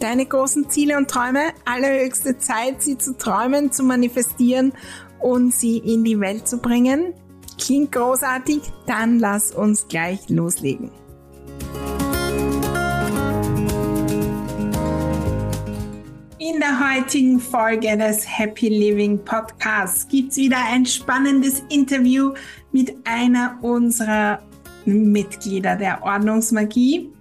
Deine 0.00 0.24
großen 0.24 0.70
Ziele 0.70 0.96
und 0.96 1.10
Träume, 1.10 1.52
allerhöchste 1.66 2.38
Zeit, 2.38 2.80
sie 2.80 2.96
zu 2.96 3.18
träumen, 3.18 3.70
zu 3.70 3.82
manifestieren 3.82 4.72
und 5.18 5.52
sie 5.52 5.76
in 5.76 6.04
die 6.04 6.18
Welt 6.18 6.48
zu 6.48 6.56
bringen. 6.56 7.12
Klingt 7.60 7.92
großartig? 7.92 8.62
Dann 8.86 9.18
lass 9.18 9.52
uns 9.52 9.86
gleich 9.88 10.26
loslegen. 10.30 10.90
In 16.38 16.60
der 16.60 16.80
heutigen 16.80 17.38
Folge 17.38 17.94
des 17.98 18.26
Happy 18.26 18.68
Living 18.70 19.22
Podcasts 19.22 20.08
gibt's 20.08 20.38
wieder 20.38 20.64
ein 20.72 20.86
spannendes 20.86 21.62
Interview 21.68 22.32
mit 22.72 22.96
einer 23.04 23.58
unserer 23.60 24.40
Mitglieder 24.86 25.76
der 25.76 26.02
Ordnungsmagie. 26.02 27.12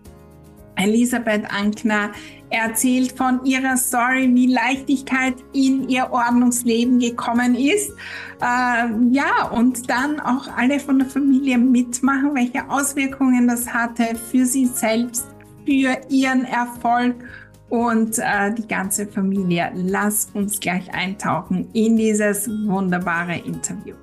Elisabeth 0.78 1.44
Ankner 1.52 2.12
erzählt 2.50 3.17
von 3.17 3.44
ihrer 3.45 3.78
Story, 3.78 4.30
wie 4.33 4.47
Leichtigkeit 4.47 5.36
in 5.53 5.88
ihr 5.89 6.11
Ordnungsleben 6.11 7.00
gekommen 7.00 7.55
ist. 7.55 7.92
Äh, 8.42 8.89
ja, 9.11 9.47
und 9.52 9.89
dann 9.89 10.19
auch 10.19 10.47
alle 10.55 10.80
von 10.80 11.00
der 11.00 11.08
Familie 11.08 11.58
mitmachen, 11.58 12.33
welche 12.33 12.70
Auswirkungen 12.70 13.47
das 13.47 13.72
hatte 13.73 14.16
für 14.16 14.45
sie 14.45 14.66
selbst, 14.66 15.27
für 15.66 15.97
ihren 16.09 16.45
Erfolg 16.45 17.16
und 17.70 18.17
äh, 18.17 18.53
die 18.53 18.67
ganze 18.67 19.05
Familie. 19.05 19.72
Lass 19.75 20.30
uns 20.33 20.59
gleich 20.59 20.92
eintauchen 20.94 21.70
in 21.73 21.97
dieses 21.97 22.50
wunderbare 22.50 23.38
Interview. 23.38 23.95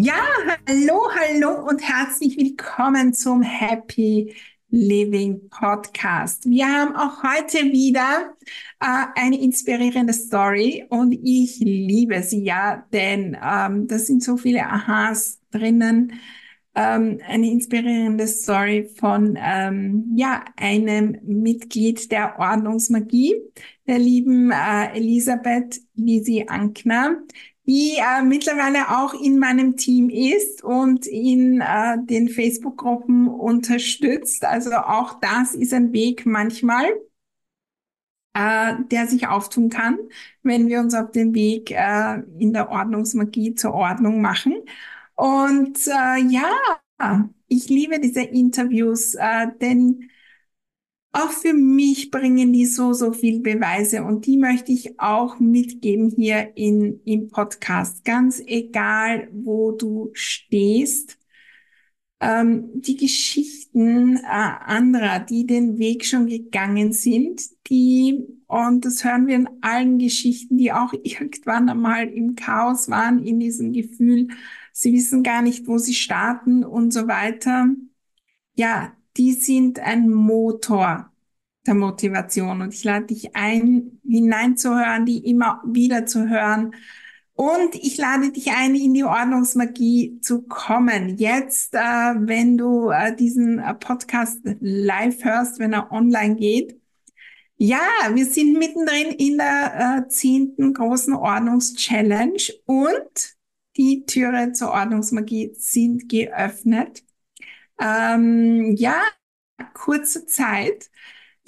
Ja, 0.00 0.14
hallo, 0.68 1.00
hallo 1.14 1.66
und 1.66 1.80
herzlich 1.80 2.36
willkommen 2.36 3.14
zum 3.14 3.40
Happy 3.40 4.34
Living 4.68 5.48
Podcast. 5.48 6.44
Wir 6.44 6.66
haben 6.66 6.94
auch 6.94 7.22
heute 7.22 7.72
wieder 7.72 8.34
äh, 8.78 9.06
eine 9.14 9.40
inspirierende 9.40 10.12
Story 10.12 10.84
und 10.90 11.12
ich 11.12 11.58
liebe 11.60 12.22
sie 12.22 12.44
ja, 12.44 12.86
denn 12.92 13.34
ähm, 13.42 13.88
da 13.88 13.98
sind 13.98 14.22
so 14.22 14.36
viele 14.36 14.66
Aha's 14.66 15.40
drinnen. 15.50 16.12
Ähm, 16.74 17.18
eine 17.26 17.50
inspirierende 17.50 18.26
Story 18.26 18.90
von 19.00 19.38
ähm, 19.40 20.12
ja 20.16 20.44
einem 20.56 21.16
Mitglied 21.22 22.12
der 22.12 22.38
Ordnungsmagie, 22.38 23.36
der 23.86 23.98
lieben 23.98 24.50
äh, 24.50 24.94
Elisabeth 24.94 25.80
Lisi 25.94 26.44
Ankner 26.46 27.22
die 27.68 27.96
äh, 27.98 28.22
mittlerweile 28.22 28.88
auch 28.98 29.14
in 29.14 29.38
meinem 29.38 29.76
Team 29.76 30.08
ist 30.10 30.64
und 30.64 31.06
in 31.06 31.60
äh, 31.60 31.98
den 32.04 32.30
Facebook-Gruppen 32.30 33.28
unterstützt. 33.28 34.44
Also 34.44 34.72
auch 34.72 35.20
das 35.20 35.54
ist 35.54 35.74
ein 35.74 35.92
Weg 35.92 36.24
manchmal, 36.26 36.86
äh, 38.34 38.74
der 38.90 39.06
sich 39.06 39.28
auftun 39.28 39.68
kann, 39.68 39.98
wenn 40.42 40.68
wir 40.68 40.80
uns 40.80 40.94
auf 40.94 41.10
den 41.12 41.34
Weg 41.34 41.70
äh, 41.70 42.22
in 42.38 42.52
der 42.54 42.70
Ordnungsmagie 42.70 43.54
zur 43.54 43.74
Ordnung 43.74 44.22
machen. 44.22 44.54
Und 45.14 45.78
äh, 45.88 46.20
ja, 46.28 46.50
ich 47.48 47.68
liebe 47.68 48.00
diese 48.00 48.22
Interviews, 48.22 49.14
äh, 49.14 49.48
denn 49.60 50.10
auch 51.18 51.30
für 51.32 51.52
mich 51.52 52.10
bringen 52.10 52.52
die 52.52 52.66
so, 52.66 52.92
so 52.92 53.12
viel 53.12 53.40
Beweise 53.40 54.04
und 54.04 54.26
die 54.26 54.36
möchte 54.36 54.72
ich 54.72 54.98
auch 55.00 55.38
mitgeben 55.38 56.10
hier 56.10 56.56
in, 56.56 57.00
im 57.04 57.28
Podcast. 57.28 58.04
Ganz 58.04 58.40
egal, 58.46 59.28
wo 59.32 59.72
du 59.72 60.10
stehst. 60.14 61.18
Ähm, 62.20 62.70
die 62.74 62.96
Geschichten 62.96 64.16
äh, 64.16 64.20
anderer, 64.26 65.20
die 65.20 65.46
den 65.46 65.78
Weg 65.78 66.04
schon 66.04 66.26
gegangen 66.26 66.92
sind, 66.92 67.42
die, 67.68 68.26
und 68.48 68.84
das 68.84 69.04
hören 69.04 69.28
wir 69.28 69.36
in 69.36 69.48
allen 69.60 69.98
Geschichten, 69.98 70.56
die 70.58 70.72
auch 70.72 70.92
irgendwann 71.04 71.68
einmal 71.68 72.08
im 72.08 72.34
Chaos 72.34 72.88
waren, 72.88 73.24
in 73.24 73.38
diesem 73.40 73.72
Gefühl, 73.72 74.28
sie 74.72 74.92
wissen 74.92 75.22
gar 75.22 75.42
nicht, 75.42 75.66
wo 75.68 75.78
sie 75.78 75.94
starten 75.94 76.64
und 76.64 76.92
so 76.92 77.06
weiter. 77.08 77.68
Ja, 78.54 78.97
die 79.18 79.32
sind 79.32 79.80
ein 79.80 80.08
Motor 80.08 81.10
der 81.66 81.74
Motivation. 81.74 82.62
Und 82.62 82.74
ich 82.74 82.84
lade 82.84 83.06
dich 83.06 83.36
ein, 83.36 84.00
hineinzuhören, 84.04 85.06
die 85.06 85.18
immer 85.28 85.62
wieder 85.66 86.06
zu 86.06 86.28
hören. 86.28 86.74
Und 87.34 87.74
ich 87.74 87.96
lade 87.98 88.32
dich 88.32 88.50
ein, 88.50 88.74
in 88.74 88.94
die 88.94 89.04
Ordnungsmagie 89.04 90.20
zu 90.20 90.42
kommen. 90.42 91.18
Jetzt, 91.18 91.74
äh, 91.74 91.78
wenn 91.78 92.58
du 92.58 92.90
äh, 92.90 93.14
diesen 93.14 93.60
äh, 93.60 93.74
Podcast 93.74 94.40
live 94.60 95.24
hörst, 95.24 95.60
wenn 95.60 95.72
er 95.72 95.92
online 95.92 96.36
geht. 96.36 96.80
Ja, 97.56 97.80
wir 98.12 98.26
sind 98.26 98.58
mittendrin 98.58 99.12
in 99.18 99.36
der 99.38 100.04
äh, 100.04 100.08
zehnten 100.08 100.74
großen 100.74 101.12
Ordnungschallenge 101.12 102.54
und 102.66 103.36
die 103.76 104.04
Türe 104.06 104.52
zur 104.52 104.70
Ordnungsmagie 104.70 105.52
sind 105.56 106.08
geöffnet 106.08 107.02
ähm, 107.80 108.74
ja, 108.76 109.00
kurze 109.74 110.26
Zeit 110.26 110.90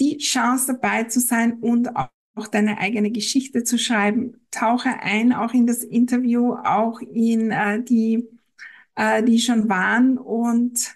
die 0.01 0.19
Chance 0.19 0.69
dabei 0.75 1.05
zu 1.05 1.21
sein 1.21 1.55
und 1.61 1.97
auch 1.97 2.09
auch 2.37 2.47
deine 2.49 2.79
eigene 2.79 3.11
Geschichte 3.11 3.65
zu 3.65 3.79
schreiben. 3.79 4.41
Tauche 4.53 4.89
ein, 5.03 5.33
auch 5.35 5.53
in 5.53 5.67
das 5.67 5.85
Interview, 5.85 6.55
auch 6.55 7.01
in 7.01 7.51
äh, 7.51 7.83
die, 7.83 8.29
äh, 8.97 9.23
die 9.23 9.39
schon 9.41 9.69
waren 9.69 10.19
und, 10.19 10.95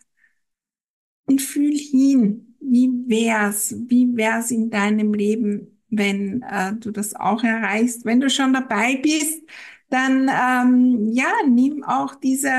und 1.27 1.41
fühl 1.43 1.77
hin, 1.77 2.57
wie 2.61 2.89
wär's, 3.09 3.75
wie 3.89 4.17
wär's 4.17 4.51
in 4.51 4.71
deinem 4.71 5.15
Leben, 5.15 5.83
wenn 5.89 6.43
äh, 6.43 6.75
du 6.75 6.91
das 6.91 7.15
auch 7.15 7.43
erreichst. 7.45 8.05
Wenn 8.05 8.21
du 8.21 8.31
schon 8.31 8.53
dabei 8.53 8.97
bist, 8.97 9.43
dann 9.91 10.29
ähm, 10.29 11.09
ja, 11.13 11.33
nimm 11.49 11.85
auch 11.85 12.15
diese 12.17 12.51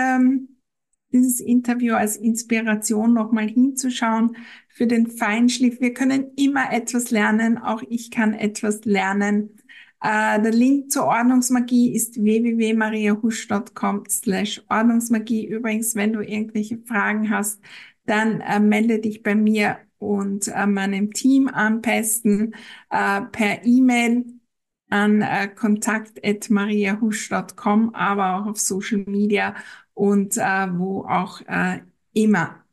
dieses 1.16 1.40
Interview 1.40 1.96
als 1.96 2.18
Inspiration 2.18 3.14
nochmal 3.14 3.48
hinzuschauen 3.48 4.36
für 4.68 4.86
den 4.86 5.08
Feinschliff. 5.08 5.80
Wir 5.80 5.94
können 5.94 6.34
immer 6.36 6.74
etwas 6.74 7.10
lernen. 7.10 7.58
Auch 7.58 7.82
ich 7.90 8.12
kann 8.12 8.34
etwas 8.34 8.84
lernen. 8.86 9.58
Uh, 10.04 10.42
der 10.42 10.52
Link 10.52 10.92
zur 10.92 11.06
Ordnungsmagie 11.06 11.96
ist 11.96 12.22
www.mariahusch.com 12.22 14.04
slash 14.10 14.62
Ordnungsmagie. 14.70 15.48
Übrigens, 15.48 15.96
wenn 15.96 16.12
du 16.14 16.20
irgendwelche 16.20 16.78
Fragen 16.80 17.30
hast, 17.30 17.62
dann 18.06 18.42
uh, 18.42 18.60
melde 18.60 19.00
dich 19.00 19.24
bei 19.24 19.34
mir 19.34 19.78
und 19.98 20.50
uh, 20.50 20.68
meinem 20.68 21.14
Team 21.14 21.48
am 21.48 21.80
besten 21.82 22.54
per 22.90 23.64
E-Mail 23.64 24.26
an 24.90 25.22
äh, 25.22 25.48
kontakt.mariahusch.com, 25.48 27.96
aber 27.96 28.36
auch 28.36 28.46
auf 28.46 28.60
Social 28.60 29.06
Media 29.08 29.56
und 29.96 30.38
äh, 30.38 30.68
wo 30.78 31.06
auch 31.06 31.42
äh, 31.48 31.82
immer. 32.14 32.64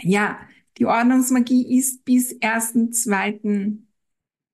Ja, 0.00 0.38
die 0.78 0.86
Ordnungsmagie 0.86 1.76
ist 1.78 2.04
bis 2.04 2.40
1.2. 2.40 3.86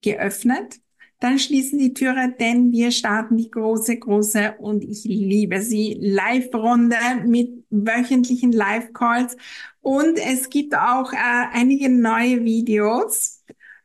geöffnet. 0.02 0.81
dann 1.20 1.38
schließen 1.38 1.78
die 1.78 1.94
Türe, 1.94 2.34
denn 2.38 2.72
wir 2.72 2.90
starten 2.92 3.36
die 3.38 3.50
große, 3.50 3.98
große 3.98 4.56
und 4.58 4.84
ich 4.84 5.04
liebe 5.04 5.62
sie 5.62 5.96
Live-Runde 6.00 6.96
mit 7.26 7.64
wöchentlichen 7.70 8.52
Live-Calls 8.52 9.37
und 9.80 10.19
es 10.19 10.50
gibt 10.50 10.75
auch 10.76 11.12
äh, 11.12 11.16
einige 11.52 11.88
neue 11.90 12.44
Videos 12.44 13.33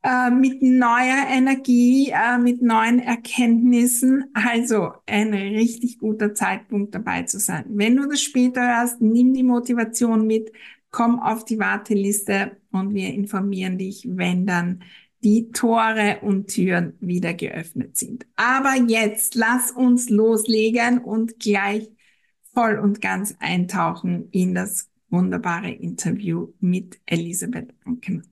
äh, 0.03 0.29
mit 0.29 0.61
neuer 0.61 1.27
Energie, 1.29 2.11
äh, 2.11 2.37
mit 2.37 2.61
neuen 2.61 2.99
Erkenntnissen. 2.99 4.25
Also 4.33 4.93
ein 5.05 5.33
richtig 5.33 5.99
guter 5.99 6.33
Zeitpunkt 6.33 6.95
dabei 6.95 7.23
zu 7.23 7.39
sein. 7.39 7.65
Wenn 7.69 7.95
du 7.97 8.07
das 8.07 8.21
später 8.21 8.61
hörst, 8.61 9.01
nimm 9.01 9.33
die 9.33 9.43
Motivation 9.43 10.25
mit, 10.25 10.51
komm 10.91 11.19
auf 11.19 11.45
die 11.45 11.59
Warteliste 11.59 12.57
und 12.71 12.93
wir 12.93 13.13
informieren 13.13 13.77
dich, 13.77 14.07
wenn 14.09 14.45
dann 14.45 14.83
die 15.21 15.51
Tore 15.51 16.19
und 16.21 16.47
Türen 16.47 16.93
wieder 17.01 17.33
geöffnet 17.33 17.97
sind. 17.97 18.25
Aber 18.35 18.75
jetzt 18.87 19.35
lass 19.35 19.71
uns 19.71 20.09
loslegen 20.09 20.99
und 20.99 21.39
gleich 21.39 21.89
voll 22.53 22.79
und 22.79 23.01
ganz 23.01 23.35
eintauchen 23.39 24.29
in 24.31 24.55
das 24.55 24.89
wunderbare 25.09 25.71
Interview 25.71 26.53
mit 26.59 26.99
Elisabeth 27.05 27.73
Anken. 27.83 28.28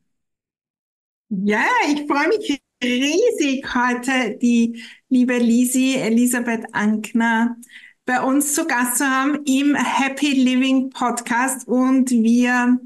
Ja, 1.30 1.66
ich 1.90 2.08
freue 2.08 2.30
mich 2.30 2.62
riesig 2.82 3.66
heute 3.76 4.38
die 4.38 4.82
liebe 5.10 5.38
Lisi 5.38 5.96
Elisabeth 5.96 6.66
Ankner 6.74 7.58
bei 8.06 8.22
uns 8.22 8.54
zu 8.54 8.66
Gast 8.66 9.00
zu 9.00 9.06
haben 9.06 9.44
im 9.46 9.76
Happy 9.76 10.32
Living 10.32 10.90
Podcast 10.90 11.68
und 11.68 12.10
wir 12.12 12.80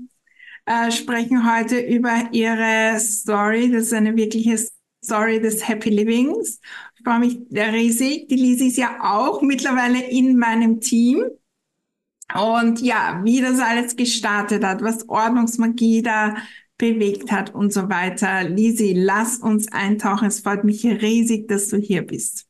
äh, 0.65 0.91
sprechen 0.91 1.53
heute 1.53 1.79
über 1.81 2.29
ihre 2.31 2.99
Story. 2.99 3.69
Das 3.71 3.83
ist 3.83 3.93
eine 3.93 4.15
wirkliche 4.15 4.57
Story 5.03 5.39
des 5.39 5.67
Happy 5.67 5.91
Livings. 5.91 6.59
Ich 6.97 7.03
freue 7.03 7.19
mich 7.19 7.37
riesig. 7.51 8.27
Die 8.27 8.37
Lisi 8.37 8.69
ist 8.69 8.77
ja 8.77 8.97
auch 9.03 9.43
mittlerweile 9.43 10.03
in 10.09 10.35
meinem 10.37 10.81
Team. 10.81 11.25
Und 12.33 12.81
ja, 12.81 13.21
wie 13.23 13.41
das 13.41 13.59
alles 13.59 13.95
gestartet 13.95 14.63
hat, 14.63 14.81
was 14.81 15.07
Ordnungsmagie 15.09 16.01
da 16.01 16.37
bewegt 16.81 17.31
hat 17.31 17.53
und 17.53 17.71
so 17.71 17.89
weiter. 17.89 18.43
Lisi, 18.43 18.93
lass 18.93 19.37
uns 19.37 19.71
eintauchen. 19.71 20.27
Es 20.27 20.39
freut 20.39 20.63
mich 20.63 20.83
riesig, 20.83 21.47
dass 21.47 21.67
du 21.69 21.77
hier 21.77 22.01
bist. 22.01 22.47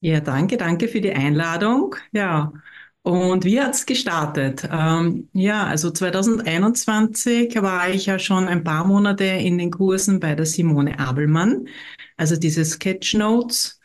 Ja, 0.00 0.20
danke, 0.20 0.58
danke 0.58 0.88
für 0.88 1.00
die 1.00 1.12
Einladung. 1.12 1.96
Ja, 2.12 2.52
und 3.02 3.44
wie 3.46 3.58
hat's 3.58 3.86
gestartet? 3.86 4.68
Ähm, 4.70 5.30
ja, 5.32 5.64
also 5.64 5.90
2021 5.90 7.54
war 7.62 7.88
ich 7.88 8.06
ja 8.06 8.18
schon 8.18 8.46
ein 8.46 8.62
paar 8.62 8.86
Monate 8.86 9.24
in 9.24 9.56
den 9.56 9.70
Kursen 9.70 10.20
bei 10.20 10.34
der 10.34 10.44
Simone 10.44 10.98
Abelmann, 10.98 11.66
also 12.18 12.36
diese 12.36 12.64
Sketchnotes 12.64 13.80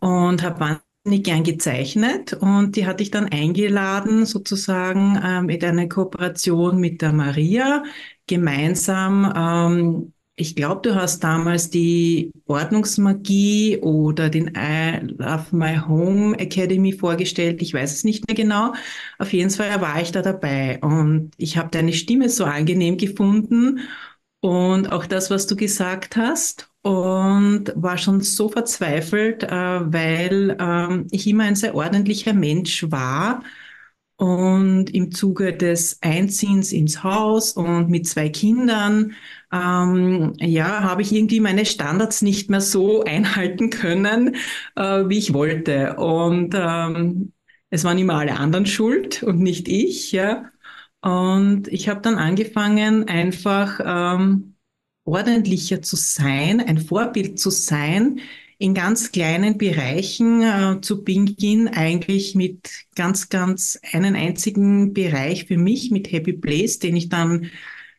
und 0.00 0.42
habe 0.42 0.60
wahnsinnig 1.08 1.24
gern 1.24 1.42
gezeichnet 1.44 2.34
und 2.34 2.76
die 2.76 2.86
hatte 2.86 3.02
ich 3.02 3.10
dann 3.10 3.26
eingeladen 3.28 4.26
sozusagen 4.26 5.18
ähm, 5.24 5.48
in 5.48 5.64
eine 5.64 5.88
Kooperation 5.88 6.78
mit 6.78 7.00
der 7.00 7.12
Maria 7.12 7.82
gemeinsam. 8.26 9.32
Ähm, 9.34 10.12
ich 10.36 10.54
glaube, 10.54 10.82
du 10.82 10.94
hast 10.94 11.24
damals 11.24 11.70
die 11.70 12.30
Ordnungsmagie 12.46 13.78
oder 13.80 14.28
den 14.28 14.52
I 14.56 15.00
Love 15.18 15.46
My 15.56 15.78
Home 15.78 16.38
Academy 16.38 16.92
vorgestellt. 16.92 17.62
Ich 17.62 17.72
weiß 17.74 17.92
es 17.92 18.04
nicht 18.04 18.26
mehr 18.28 18.36
genau. 18.36 18.74
Auf 19.18 19.32
jeden 19.32 19.50
Fall 19.50 19.80
war 19.80 20.00
ich 20.02 20.12
da 20.12 20.20
dabei 20.22 20.78
und 20.82 21.32
ich 21.38 21.56
habe 21.56 21.70
deine 21.70 21.92
Stimme 21.94 22.28
so 22.28 22.44
angenehm 22.44 22.98
gefunden 22.98 23.80
und 24.40 24.92
auch 24.92 25.06
das, 25.06 25.30
was 25.30 25.46
du 25.46 25.56
gesagt 25.56 26.16
hast 26.16 26.70
und 26.88 27.72
war 27.76 27.98
schon 27.98 28.22
so 28.22 28.48
verzweifelt, 28.48 29.42
äh, 29.42 29.48
weil 29.50 30.56
äh, 30.58 31.04
ich 31.10 31.26
immer 31.26 31.44
ein 31.44 31.56
sehr 31.56 31.74
ordentlicher 31.74 32.32
Mensch 32.32 32.90
war 32.90 33.42
und 34.16 34.90
im 34.94 35.12
Zuge 35.12 35.54
des 35.56 35.98
Einziehens 36.02 36.72
ins 36.72 37.04
Haus 37.04 37.52
und 37.52 37.88
mit 37.90 38.06
zwei 38.08 38.30
Kindern, 38.30 39.14
ähm, 39.52 40.32
ja, 40.40 40.82
habe 40.82 41.02
ich 41.02 41.12
irgendwie 41.12 41.40
meine 41.40 41.66
Standards 41.66 42.22
nicht 42.22 42.50
mehr 42.50 42.60
so 42.62 43.04
einhalten 43.04 43.70
können, 43.70 44.36
äh, 44.76 44.82
wie 45.08 45.18
ich 45.18 45.34
wollte. 45.34 45.96
Und 45.96 46.54
ähm, 46.56 47.32
es 47.70 47.84
waren 47.84 47.98
immer 47.98 48.14
alle 48.16 48.38
anderen 48.38 48.66
schuld 48.66 49.22
und 49.22 49.40
nicht 49.40 49.68
ich, 49.68 50.12
ja. 50.12 50.50
Und 51.02 51.68
ich 51.68 51.88
habe 51.88 52.00
dann 52.00 52.16
angefangen, 52.16 53.08
einfach 53.08 53.80
ähm, 53.84 54.56
ordentlicher 55.08 55.82
zu 55.82 55.96
sein, 55.96 56.60
ein 56.60 56.78
Vorbild 56.78 57.38
zu 57.40 57.50
sein, 57.50 58.20
in 58.58 58.74
ganz 58.74 59.12
kleinen 59.12 59.56
Bereichen 59.56 60.42
äh, 60.42 60.80
zu 60.80 61.04
Beginn 61.04 61.68
eigentlich 61.68 62.34
mit 62.34 62.70
ganz, 62.96 63.28
ganz 63.28 63.78
einen 63.92 64.16
einzigen 64.16 64.92
Bereich 64.92 65.46
für 65.46 65.56
mich 65.56 65.90
mit 65.90 66.10
Happy 66.10 66.32
Place, 66.32 66.80
den 66.80 66.96
ich 66.96 67.08
dann 67.08 67.50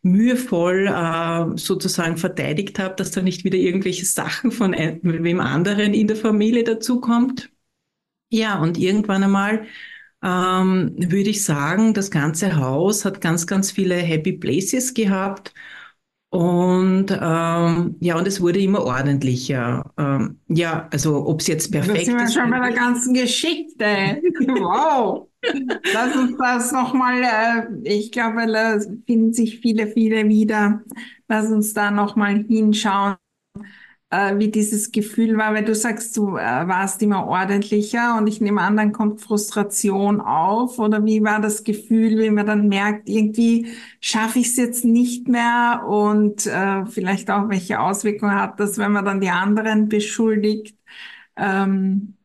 mühevoll 0.01 0.88
äh, 0.88 1.57
sozusagen 1.57 2.17
verteidigt 2.17 2.77
habe, 2.77 2.95
dass 2.95 3.12
da 3.12 3.21
nicht 3.21 3.44
wieder 3.44 3.57
irgendwelche 3.57 4.05
Sachen 4.05 4.51
von 4.51 4.73
ein, 4.73 5.00
wem 5.01 5.39
anderen 5.39 5.94
in 5.94 6.07
der 6.07 6.17
Familie 6.17 6.63
dazukommt. 6.63 7.50
Ja, 8.29 8.59
und 8.62 8.77
irgendwann 8.77 9.23
einmal 9.23 9.65
ähm, 10.21 10.94
würde 10.97 11.29
ich 11.29 11.44
sagen, 11.44 11.94
das 11.94 12.12
ganze 12.12 12.57
Haus 12.57 13.05
hat 13.05 13.21
ganz, 13.21 13.47
ganz 13.47 13.71
viele 13.71 13.95
Happy 13.95 14.33
Places 14.33 14.94
gehabt 14.94 15.53
und 16.31 17.07
ähm, 17.09 17.95
ja, 17.99 18.17
und 18.17 18.27
es 18.27 18.39
wurde 18.39 18.59
immer 18.59 18.83
ordentlicher. 18.83 19.91
Ähm, 19.97 20.39
ja, 20.47 20.87
also 20.91 21.25
ob 21.27 21.41
es 21.41 21.47
jetzt 21.47 21.71
perfekt 21.71 22.01
ist. 22.01 22.07
Da 22.07 22.11
sind 22.11 22.35
wir 22.35 22.41
schon 22.41 22.51
bei 22.51 22.59
der 22.59 22.77
ganzen 22.77 23.13
Geschichte. 23.15 23.85
wow. 24.47 25.27
Lass 25.93 26.15
uns 26.15 26.37
das 26.37 26.71
nochmal, 26.71 27.23
äh, 27.23 27.89
ich 27.89 28.11
glaube, 28.11 28.45
da 28.45 28.79
finden 29.07 29.33
sich 29.33 29.59
viele, 29.59 29.87
viele 29.87 30.27
wieder. 30.29 30.83
Lass 31.27 31.49
uns 31.49 31.73
da 31.73 31.89
nochmal 31.89 32.45
hinschauen 32.47 33.15
äh, 34.11 34.38
wie 34.39 34.50
dieses 34.51 34.91
Gefühl 34.91 35.38
war, 35.38 35.53
weil 35.53 35.65
du 35.65 35.75
sagst, 35.75 36.17
du 36.17 36.38
äh, 36.38 36.41
warst 36.67 37.01
immer 37.01 37.27
ordentlicher 37.27 38.17
und 38.17 38.27
ich 38.27 38.41
nehme 38.41 38.61
an, 38.61 38.77
dann 38.77 38.91
kommt 38.94 39.21
Frustration 39.21 40.21
auf. 40.21 40.79
Oder 40.79 41.06
wie 41.06 41.23
war 41.23 41.41
das 41.41 41.63
Gefühl, 41.63 42.17
wenn 42.19 42.33
man 42.35 42.45
dann 42.47 42.67
merkt, 42.67 43.07
irgendwie 43.09 43.67
schaffe 44.01 44.39
ich 44.39 44.47
es 44.47 44.57
jetzt 44.57 44.85
nicht 44.85 45.27
mehr 45.27 45.83
und 45.88 46.45
äh, 46.47 46.85
vielleicht 46.88 47.29
auch 47.31 47.50
welche 47.50 47.79
Auswirkungen 47.79 48.35
hat 48.35 48.59
das, 48.59 48.77
wenn 48.77 48.91
man 48.91 49.06
dann 49.06 49.21
die 49.21 49.29
anderen 49.29 49.89
beschuldigt. 49.89 50.77
Ähm, 51.38 52.17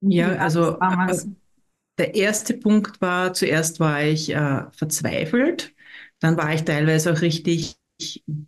ja, 0.00 0.34
also 0.36 0.84
äh, 1.06 1.18
der 1.98 2.16
erste 2.16 2.54
Punkt 2.54 3.00
war, 3.02 3.34
zuerst 3.34 3.80
war 3.80 4.02
ich 4.04 4.30
äh, 4.30 4.64
verzweifelt, 4.72 5.74
dann 6.20 6.38
war 6.38 6.54
ich 6.54 6.64
teilweise 6.64 7.12
auch 7.14 7.22
richtig 7.22 7.77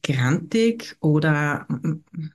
grantig 0.02 0.96
oder 1.00 1.66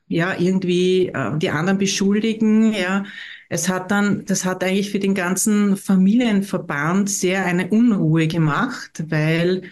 ja 0.07 0.35
irgendwie 0.39 1.07
äh, 1.09 1.37
die 1.37 1.49
anderen 1.49 1.77
beschuldigen. 1.77 2.73
Ja, 2.73 3.05
es 3.49 3.69
hat 3.69 3.91
dann, 3.91 4.25
das 4.25 4.45
hat 4.45 4.63
eigentlich 4.63 4.91
für 4.91 4.99
den 4.99 5.15
ganzen 5.15 5.77
Familienverband 5.77 7.09
sehr 7.09 7.45
eine 7.45 7.69
Unruhe 7.69 8.27
gemacht, 8.27 9.03
weil 9.09 9.63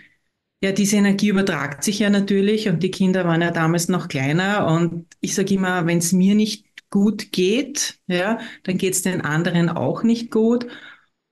ja 0.62 0.72
diese 0.72 0.98
Energie 0.98 1.30
übertragt 1.30 1.84
sich 1.84 2.00
ja 2.00 2.10
natürlich 2.10 2.70
und 2.70 2.84
die 2.84 2.92
Kinder 2.92 3.26
waren 3.26 3.42
ja 3.42 3.52
damals 3.52 3.90
noch 3.90 4.08
kleiner 4.08 4.68
und 4.68 5.08
ich 5.22 5.36
sage 5.36 5.54
immer, 5.56 5.86
wenn 5.86 5.98
es 6.00 6.14
mir 6.14 6.36
nicht 6.36 6.66
gut 6.90 7.32
geht, 7.32 8.00
ja, 8.08 8.40
dann 8.64 8.78
geht 8.78 8.94
es 8.94 9.02
den 9.02 9.22
anderen 9.22 9.70
auch 9.70 10.04
nicht 10.04 10.32
gut 10.32 10.68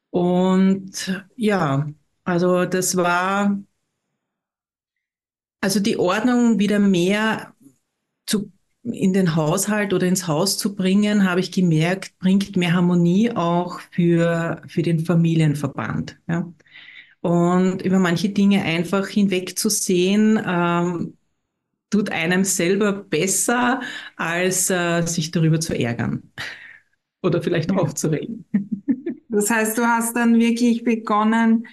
und 0.09 1.23
ja, 1.35 1.89
also 2.23 2.65
das 2.65 2.97
war 2.97 3.59
also 5.61 5.79
die 5.79 5.97
Ordnung 5.97 6.59
wieder 6.59 6.79
mehr 6.79 7.53
zu, 8.25 8.51
in 8.83 9.13
den 9.13 9.35
Haushalt 9.35 9.93
oder 9.93 10.07
ins 10.07 10.27
Haus 10.27 10.57
zu 10.57 10.75
bringen, 10.75 11.29
habe 11.29 11.39
ich 11.39 11.51
gemerkt, 11.51 12.17
bringt 12.19 12.57
mehr 12.57 12.73
Harmonie 12.73 13.31
auch 13.31 13.79
für, 13.91 14.61
für 14.67 14.81
den 14.81 14.99
Familienverband. 14.99 16.19
Ja. 16.27 16.51
Und 17.21 17.83
über 17.83 17.99
manche 17.99 18.29
Dinge 18.29 18.63
einfach 18.63 19.07
hinwegzusehen, 19.07 20.41
ähm, 20.43 21.17
tut 21.91 22.09
einem 22.09 22.43
selber 22.43 22.93
besser, 22.93 23.81
als 24.15 24.69
äh, 24.71 25.03
sich 25.03 25.29
darüber 25.29 25.59
zu 25.59 25.77
ärgern 25.77 26.31
oder 27.21 27.41
vielleicht 27.43 27.71
ja. 27.71 27.77
aufzuregen. 27.77 28.45
Das 29.29 29.49
heißt, 29.49 29.77
du 29.77 29.83
hast 29.83 30.15
dann 30.15 30.39
wirklich 30.39 30.83
begonnen, 30.83 31.67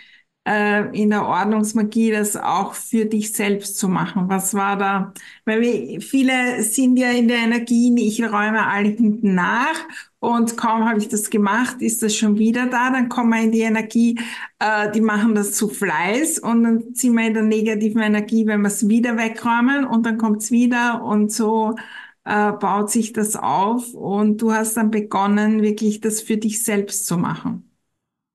äh, 0.49 0.89
in 0.99 1.11
der 1.11 1.27
Ordnungsmagie 1.27 2.11
das 2.11 2.37
auch 2.37 2.73
für 2.75 3.05
dich 3.05 3.33
selbst 3.33 3.79
zu 3.79 3.89
machen? 3.89 4.29
Was 4.29 4.55
war 4.55 4.79
da? 4.79 5.13
Weil 5.45 5.61
wir, 5.61 6.01
viele 6.01 6.63
sind 6.63 6.99
ja 6.99 7.11
in 7.11 7.29
der 7.29 7.39
Energie, 7.39 7.95
ich 7.99 8.23
räume 8.23 8.67
alle 8.67 8.89
hinten 8.89 9.35
nach 9.35 9.77
und 10.21 10.57
kaum 10.57 10.89
habe 10.89 10.99
ich 10.99 11.09
das 11.09 11.29
gemacht, 11.29 11.77
ist 11.81 12.03
das 12.03 12.17
schon 12.17 12.39
wieder 12.39 12.67
da. 12.67 12.91
Dann 12.91 13.09
kommen 13.11 13.31
wir 13.31 13.43
in 13.43 13.53
die 13.53 13.61
Energie, 13.61 14.19
äh, 14.59 14.91
die 14.91 15.03
machen 15.03 15.35
das 15.35 15.53
zu 15.53 15.69
Fleiß 15.69 16.39
und 16.39 16.63
dann 16.65 16.95
sind 16.95 17.15
wir 17.15 17.27
in 17.27 17.35
der 17.35 17.43
negativen 17.43 18.01
Energie, 18.01 18.47
wenn 18.47 18.63
wir 18.63 18.69
es 18.69 18.89
wieder 18.89 19.17
wegräumen 19.19 19.85
und 19.85 20.07
dann 20.07 20.17
kommt 20.19 20.43
es 20.43 20.51
wieder 20.51 21.03
und 21.05 21.31
so 21.31 21.77
äh, 22.25 22.53
baut 22.53 22.91
sich 22.91 23.13
das 23.13 23.37
auf 23.37 23.93
und 23.95 24.41
du 24.43 24.53
hast 24.53 24.77
dann 24.77 24.91
begonnen, 24.91 25.63
wirklich 25.63 26.01
das 26.01 26.23
für 26.23 26.37
dich 26.39 26.65
selbst 26.65 27.07
zu 27.07 27.19
machen. 27.19 27.68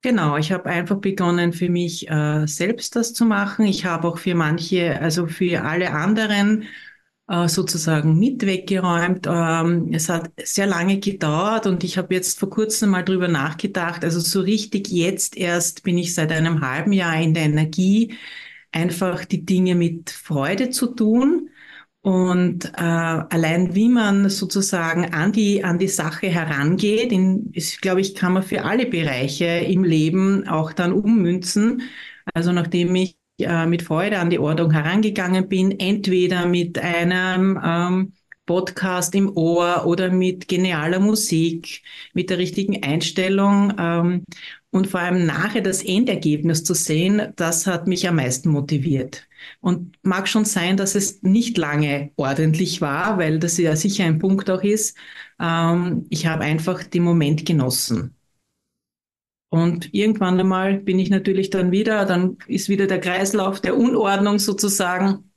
Genau, 0.05 0.35
ich 0.37 0.51
habe 0.51 0.65
einfach 0.69 0.97
begonnen, 0.99 1.53
für 1.53 1.69
mich 1.69 2.09
äh, 2.09 2.45
selbst 2.45 2.95
das 2.97 3.13
zu 3.13 3.25
machen. 3.25 3.65
Ich 3.65 3.85
habe 3.85 4.07
auch 4.09 4.17
für 4.17 4.35
manche, 4.35 4.99
also 5.01 5.27
für 5.27 5.63
alle 5.63 5.91
anderen 5.93 6.65
äh, 7.29 7.47
sozusagen 7.47 8.19
mit 8.19 8.45
weggeräumt. 8.45 9.27
Ähm, 9.27 9.91
es 9.93 10.09
hat 10.09 10.31
sehr 10.43 10.67
lange 10.67 10.99
gedauert 10.99 11.67
und 11.67 11.83
ich 11.85 11.97
habe 11.97 12.13
jetzt 12.15 12.37
vor 12.39 12.49
kurzem 12.49 12.89
mal 12.91 13.03
drüber 13.03 13.29
nachgedacht. 13.29 14.03
Also 14.03 14.19
so 14.19 14.41
richtig 14.41 14.89
jetzt 14.89 15.37
erst 15.37 15.83
bin 15.83 15.97
ich 15.97 16.13
seit 16.15 16.31
einem 16.33 16.59
halben 16.61 16.91
Jahr 16.93 17.15
in 17.21 17.33
der 17.33 17.43
Energie, 17.43 18.15
einfach 18.73 19.23
die 19.25 19.45
Dinge 19.45 19.75
mit 19.75 20.09
Freude 20.09 20.69
zu 20.69 20.87
tun. 20.95 21.49
Und 22.03 22.65
äh, 22.75 22.81
allein 22.81 23.75
wie 23.75 23.87
man 23.87 24.29
sozusagen 24.29 25.13
an 25.13 25.31
die, 25.31 25.63
an 25.63 25.79
die 25.79 25.87
Sache 25.87 26.27
herangeht, 26.27 27.13
in, 27.13 27.49
ist, 27.53 27.81
glaube 27.81 28.01
ich, 28.01 28.13
kann 28.13 28.33
man 28.33 28.43
für 28.43 28.65
alle 28.65 28.85
Bereiche 28.87 29.45
im 29.45 29.85
Leben 29.85 30.45
auch 30.47 30.73
dann 30.73 30.91
ummünzen. 30.91 31.83
Also 32.33 32.51
nachdem 32.51 32.93
ich 32.95 33.17
äh, 33.39 33.65
mit 33.67 33.83
Freude 33.83 34.19
an 34.19 34.29
die 34.29 34.39
Ordnung 34.39 34.71
herangegangen 34.71 35.47
bin, 35.47 35.79
entweder 35.79 36.45
mit 36.45 36.77
einem 36.77 37.57
ähm, 37.63 38.13
Podcast 38.45 39.15
im 39.15 39.35
Ohr 39.37 39.85
oder 39.85 40.09
mit 40.09 40.47
genialer 40.47 40.99
Musik, 40.99 41.81
mit 42.13 42.29
der 42.29 42.37
richtigen 42.37 42.83
Einstellung 42.83 43.73
ähm, 43.77 44.23
und 44.71 44.87
vor 44.87 45.01
allem 45.01 45.25
nachher 45.25 45.61
das 45.61 45.83
Endergebnis 45.83 46.63
zu 46.63 46.73
sehen, 46.73 47.31
das 47.35 47.67
hat 47.67 47.87
mich 47.87 48.07
am 48.07 48.15
meisten 48.15 48.49
motiviert. 48.49 49.27
Und 49.61 49.97
mag 50.01 50.27
schon 50.27 50.45
sein, 50.45 50.77
dass 50.77 50.95
es 50.95 51.21
nicht 51.21 51.57
lange 51.57 52.11
ordentlich 52.15 52.81
war, 52.81 53.17
weil 53.17 53.39
das 53.39 53.57
ja 53.57 53.75
sicher 53.75 54.05
ein 54.05 54.19
Punkt 54.19 54.49
auch 54.49 54.63
ist. 54.63 54.97
Ähm, 55.39 56.05
ich 56.09 56.25
habe 56.25 56.43
einfach 56.43 56.83
den 56.83 57.03
Moment 57.03 57.45
genossen. 57.45 58.15
Und 59.49 59.93
irgendwann 59.93 60.39
einmal 60.39 60.79
bin 60.79 60.97
ich 60.97 61.11
natürlich 61.11 61.51
dann 61.51 61.71
wieder, 61.71 62.05
dann 62.05 62.37
ist 62.47 62.69
wieder 62.69 62.87
der 62.87 62.99
Kreislauf 62.99 63.61
der 63.61 63.77
Unordnung 63.77 64.39
sozusagen. 64.39 65.31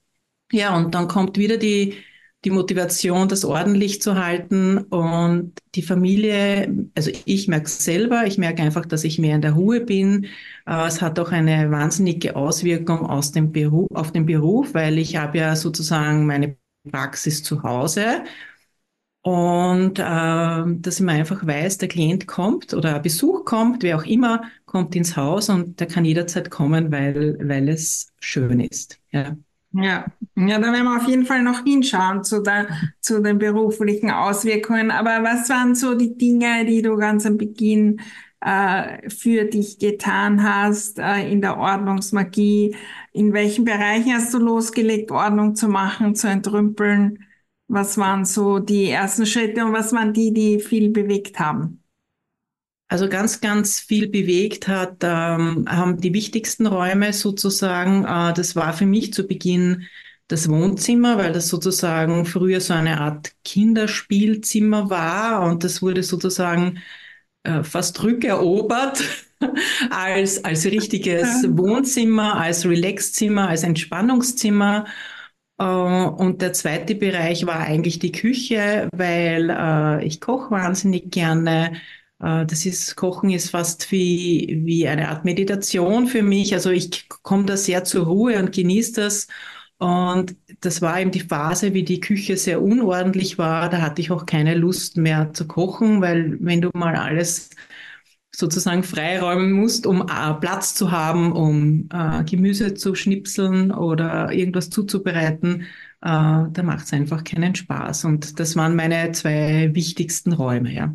Ja, 0.51 0.75
und 0.77 0.95
dann 0.95 1.09
kommt 1.09 1.37
wieder 1.37 1.59
die, 1.59 1.97
die 2.45 2.51
Motivation, 2.51 3.29
das 3.29 3.45
ordentlich 3.45 4.01
zu 4.03 4.15
halten 4.17 4.79
und 4.79 5.55
die 5.75 5.83
Familie, 5.83 6.89
also 6.95 7.11
ich 7.25 7.49
merke 7.49 7.67
es 7.67 7.85
selber, 7.85 8.25
ich 8.27 8.39
merke 8.39 8.63
einfach, 8.63 8.87
dass 8.87 9.03
ich 9.05 9.19
mehr 9.19 9.35
in 9.35 9.43
der 9.43 9.53
Ruhe 9.53 9.81
bin. 9.81 10.27
Äh, 10.67 10.87
es 10.87 11.03
hat 11.03 11.19
auch 11.19 11.33
eine 11.33 11.71
wahnsinnige 11.71 12.37
Auswirkung 12.37 13.01
aus 13.07 13.33
dem 13.33 13.51
Beruf, 13.53 13.89
auf 13.95 14.13
den 14.13 14.27
Beruf, 14.27 14.75
weil 14.75 14.99
ich 14.99 15.17
habe 15.17 15.39
ja 15.39 15.57
sozusagen 15.57 16.27
meine 16.27 16.57
Praxis 16.91 17.43
zu 17.43 17.63
Hause 17.65 18.23
und 19.23 19.99
äh, 19.99 20.03
dass 20.03 21.01
man 21.01 21.17
einfach 21.17 21.45
weiß, 21.47 21.79
der 21.79 21.89
Klient 21.89 22.27
kommt 22.27 22.75
oder 22.75 23.01
Besuch 23.01 23.45
kommt, 23.45 23.83
wer 23.83 23.97
auch 23.99 24.05
immer, 24.05 24.43
kommt 24.67 24.95
ins 24.95 25.17
Haus 25.17 25.49
und 25.49 25.81
der 25.81 25.89
kann 25.89 26.05
jederzeit 26.05 26.51
kommen, 26.51 26.93
weil, 26.93 27.37
weil 27.43 27.69
es 27.69 28.13
schön 28.21 28.61
ist. 28.61 29.01
Ja. 29.11 29.37
Ja, 29.79 30.07
ja, 30.37 30.59
da 30.59 30.73
werden 30.73 30.85
wir 30.85 30.97
auf 30.97 31.07
jeden 31.07 31.27
Fall 31.27 31.43
noch 31.43 31.63
hinschauen 31.65 32.25
zu, 32.25 32.41
der, 32.43 32.69
zu 33.01 33.21
den 33.21 33.39
beruflichen 33.39 34.11
Auswirkungen. 34.11 34.91
Aber 34.91 35.23
was 35.23 35.51
waren 35.51 35.75
so 35.75 35.95
die 35.95 36.17
Dinge, 36.17 36.65
die 36.65 36.81
du 36.83 36.97
ganz 36.97 37.27
am 37.27 37.37
Beginn 37.37 38.01
äh, 38.41 39.11
für 39.11 39.45
dich 39.45 39.79
getan 39.79 40.43
hast 40.43 40.99
äh, 40.99 41.31
in 41.31 41.43
der 41.43 41.59
Ordnungsmagie? 41.59 42.75
In 43.13 43.35
welchen 43.35 43.65
Bereichen 43.67 44.15
hast 44.15 44.33
du 44.33 44.39
losgelegt, 44.39 45.11
Ordnung 45.11 45.55
zu 45.57 45.69
machen, 45.69 46.15
zu 46.15 46.29
entrümpeln? 46.29 47.25
Was 47.69 47.99
waren 47.99 48.25
so 48.25 48.59
die 48.61 48.89
ersten 48.91 49.27
Schritte 49.27 49.65
und 49.67 49.73
was 49.75 49.93
waren 49.93 50.13
die, 50.15 50.33
die 50.33 50.61
viel 50.61 50.91
bewegt 50.91 51.39
haben? 51.39 51.83
Also 52.89 53.09
ganz, 53.09 53.41
ganz 53.41 53.81
viel 53.81 54.09
bewegt 54.09 54.69
hat, 54.69 54.99
ähm, 55.03 55.65
haben 55.69 56.01
die 56.01 56.15
wichtigsten 56.15 56.67
Räume 56.67 57.13
sozusagen. 57.13 58.05
Äh, 58.05 58.33
das 58.35 58.55
war 58.55 58.73
für 58.73 58.87
mich 58.87 59.13
zu 59.13 59.27
Beginn 59.27 59.87
das 60.29 60.49
Wohnzimmer, 60.49 61.19
weil 61.19 61.33
das 61.33 61.49
sozusagen 61.49 62.27
früher 62.27 62.61
so 62.61 62.75
eine 62.75 63.01
Art 63.01 63.33
Kinderspielzimmer 63.45 64.91
war 64.91 65.49
und 65.49 65.63
das 65.65 65.83
wurde 65.83 66.03
sozusagen 66.03 66.83
äh, 67.45 67.63
fast 67.63 68.03
rückerobert 68.03 69.05
als, 69.91 70.45
als 70.45 70.65
richtiges 70.67 71.45
Wohnzimmer, 71.49 72.37
als 72.41 72.67
Relaxzimmer, 72.67 73.49
als 73.49 73.63
Entspannungszimmer. 73.63 74.87
Äh, 75.59 75.65
und 75.65 76.43
der 76.43 76.53
zweite 76.53 76.95
Bereich 76.97 77.47
war 77.47 77.61
eigentlich 77.61 77.99
die 77.99 78.13
Küche, 78.13 78.89
weil 78.93 79.51
äh, 79.51 80.05
ich 80.05 80.21
koche 80.21 80.51
wahnsinnig 80.51 81.11
gerne. 81.11 81.75
Äh, 82.21 82.47
das 82.47 82.67
ist, 82.67 82.97
Kochen 82.97 83.31
ist 83.31 83.51
fast 83.51 83.91
wie, 83.93 84.63
wie 84.65 84.89
eine 84.89 85.09
Art 85.09 85.25
Meditation 85.25 86.07
für 86.07 86.23
mich. 86.23 86.55
Also 86.55 86.71
ich 86.71 87.09
komme 87.09 87.45
da 87.47 87.57
sehr 87.57 87.85
zur 87.85 88.07
Ruhe 88.07 88.39
und 88.39 88.53
genieße 88.53 88.93
das. 89.01 89.27
Und 89.79 90.37
das 90.61 90.81
war 90.81 91.01
eben 91.01 91.11
die 91.11 91.21
Phase, 91.21 91.75
wie 91.75 91.83
die 91.85 92.01
Küche 92.01 92.37
sehr 92.39 92.63
unordentlich 92.63 93.37
war. 93.39 93.69
Da 93.69 93.83
hatte 93.83 94.01
ich 94.01 94.11
auch 94.11 94.25
keine 94.27 94.55
Lust 94.55 94.97
mehr 94.97 95.33
zu 95.35 95.47
kochen, 95.47 96.01
weil 96.01 96.39
wenn 96.41 96.63
du 96.63 96.71
mal 96.75 96.97
alles 96.97 97.51
sozusagen 98.35 98.83
freiräumen 98.83 99.53
musst, 99.53 99.87
um 99.87 100.03
äh, 100.03 100.35
Platz 100.41 100.75
zu 100.75 100.91
haben, 100.93 101.33
um 101.33 101.89
äh, 101.93 102.25
Gemüse 102.25 102.75
zu 102.75 102.95
schnipseln 102.95 103.73
oder 103.73 104.33
irgendwas 104.33 104.71
zuzubereiten, 104.71 105.63
äh, 105.63 105.65
da 106.03 106.63
macht 106.63 106.85
es 106.87 106.93
einfach 106.93 107.25
keinen 107.25 107.55
Spaß. 107.55 108.05
Und 108.05 108.39
das 108.41 108.57
waren 108.57 108.77
meine 108.77 109.13
zwei 109.13 109.75
wichtigsten 109.75 110.33
Räume, 110.33 110.73
ja. 110.73 110.95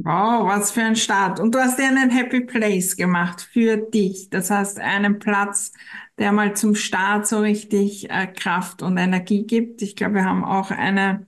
Wow, 0.00 0.46
was 0.46 0.70
für 0.70 0.82
ein 0.82 0.94
Start. 0.96 1.40
Und 1.40 1.54
du 1.54 1.58
hast 1.58 1.78
dir 1.78 1.86
einen 1.88 2.10
Happy 2.10 2.40
Place 2.40 2.96
gemacht 2.96 3.40
für 3.42 3.76
dich. 3.76 4.30
Das 4.30 4.48
heißt, 4.50 4.78
einen 4.78 5.18
Platz, 5.18 5.72
der 6.18 6.30
mal 6.32 6.54
zum 6.56 6.76
Start 6.76 7.26
so 7.26 7.40
richtig 7.40 8.08
äh, 8.08 8.28
Kraft 8.28 8.82
und 8.82 8.96
Energie 8.96 9.44
gibt. 9.44 9.82
Ich 9.82 9.96
glaube, 9.96 10.14
wir 10.16 10.24
haben 10.24 10.44
auch 10.44 10.70
eine 10.70 11.26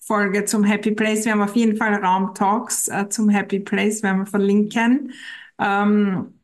Folge 0.00 0.44
zum 0.44 0.64
Happy 0.64 0.90
Place. 0.92 1.24
Wir 1.24 1.32
haben 1.32 1.42
auf 1.42 1.56
jeden 1.56 1.76
Fall 1.78 1.94
Raumtalks 1.94 2.88
äh, 2.88 3.08
zum 3.08 3.30
Happy 3.30 3.58
Place, 3.60 4.02
werden 4.02 4.18
wir 4.20 4.26
verlinken. 4.26 5.12
Ähm, 5.58 6.34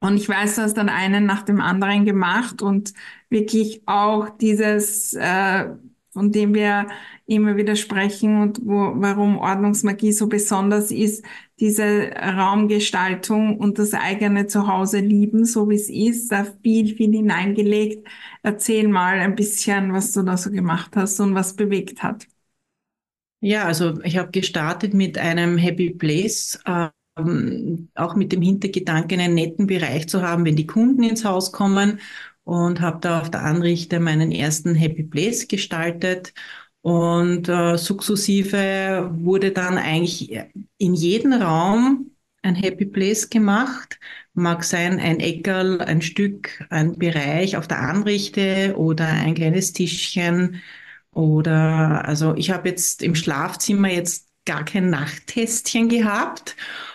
und 0.00 0.16
ich 0.16 0.28
weiß, 0.28 0.56
du 0.56 0.62
hast 0.62 0.74
dann 0.76 0.88
einen 0.88 1.26
nach 1.26 1.42
dem 1.42 1.60
anderen 1.60 2.04
gemacht 2.04 2.62
und 2.62 2.92
wirklich 3.30 3.82
auch 3.86 4.28
dieses, 4.38 5.14
äh, 5.14 5.66
von 6.12 6.32
dem 6.32 6.54
wir 6.54 6.86
immer 7.26 7.56
wieder 7.56 7.76
sprechen 7.76 8.40
und 8.40 8.60
wo, 8.64 8.92
warum 8.96 9.38
Ordnungsmagie 9.38 10.12
so 10.12 10.28
besonders 10.28 10.90
ist, 10.92 11.24
diese 11.60 12.10
Raumgestaltung 12.12 13.58
und 13.58 13.78
das 13.78 13.94
eigene 13.94 14.46
Zuhause 14.46 15.00
lieben, 15.00 15.44
so 15.44 15.68
wie 15.70 15.74
es 15.76 15.88
ist, 15.90 16.30
da 16.32 16.46
viel, 16.62 16.94
viel 16.96 17.12
hineingelegt. 17.12 18.06
Erzähl 18.42 18.88
mal 18.88 19.18
ein 19.18 19.34
bisschen, 19.34 19.92
was 19.92 20.12
du 20.12 20.22
da 20.22 20.36
so 20.36 20.50
gemacht 20.50 20.96
hast 20.96 21.18
und 21.20 21.34
was 21.34 21.56
bewegt 21.56 22.02
hat. 22.02 22.26
Ja, 23.40 23.64
also 23.64 24.00
ich 24.02 24.16
habe 24.16 24.30
gestartet 24.30 24.94
mit 24.94 25.18
einem 25.18 25.58
Happy 25.58 25.90
Place, 25.90 26.58
ähm, 27.16 27.88
auch 27.94 28.14
mit 28.16 28.32
dem 28.32 28.42
Hintergedanken, 28.42 29.20
einen 29.20 29.34
netten 29.34 29.66
Bereich 29.66 30.08
zu 30.08 30.22
haben, 30.22 30.44
wenn 30.44 30.56
die 30.56 30.66
Kunden 30.66 31.02
ins 31.02 31.24
Haus 31.24 31.52
kommen 31.52 32.00
und 32.44 32.80
habe 32.80 32.98
da 33.00 33.20
auf 33.20 33.30
der 33.30 33.42
Anrichte 33.44 34.00
meinen 34.00 34.32
ersten 34.32 34.74
Happy 34.74 35.02
Place 35.04 35.48
gestaltet 35.48 36.32
und 36.86 37.48
äh, 37.48 37.76
sukzessive 37.78 39.10
wurde 39.12 39.50
dann 39.50 39.76
eigentlich 39.76 40.38
in 40.78 40.94
jedem 40.94 41.32
Raum 41.32 42.12
ein 42.42 42.54
Happy 42.54 42.86
Place 42.86 43.28
gemacht. 43.28 43.98
Mag 44.34 44.62
sein 44.62 45.00
ein 45.00 45.18
Eckerl, 45.18 45.80
ein 45.80 46.00
Stück, 46.00 46.64
ein 46.70 46.96
Bereich 46.96 47.56
auf 47.56 47.66
der 47.66 47.80
Anrichte 47.80 48.76
oder 48.76 49.04
ein 49.08 49.34
kleines 49.34 49.72
Tischchen. 49.72 50.62
Oder 51.10 52.06
also 52.06 52.36
ich 52.36 52.50
habe 52.52 52.68
jetzt 52.68 53.02
im 53.02 53.16
Schlafzimmer 53.16 53.90
jetzt 53.90 54.28
gar 54.44 54.64
kein 54.64 54.88
Nachtkästchen 54.88 55.88
gehabt. 55.88 56.54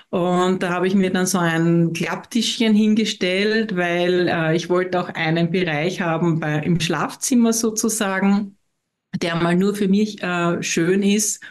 Und 0.10 0.64
da 0.64 0.70
habe 0.70 0.88
ich 0.88 0.96
mir 0.96 1.12
dann 1.12 1.26
so 1.26 1.38
ein 1.38 1.92
Klapptischchen 1.92 2.74
hingestellt, 2.74 3.76
weil 3.76 4.30
äh, 4.30 4.56
ich 4.56 4.70
wollte 4.70 5.02
auch 5.02 5.10
einen 5.10 5.52
Bereich 5.52 6.00
haben 6.00 6.40
bei, 6.40 6.60
im 6.60 6.80
Schlafzimmer 6.80 7.52
sozusagen 7.52 8.56
der 9.16 9.36
mal 9.36 9.56
nur 9.56 9.76
für 9.76 9.88
mich 9.88 10.22
äh, 10.24 10.62
schön 10.64 11.04
ist. 11.04 11.42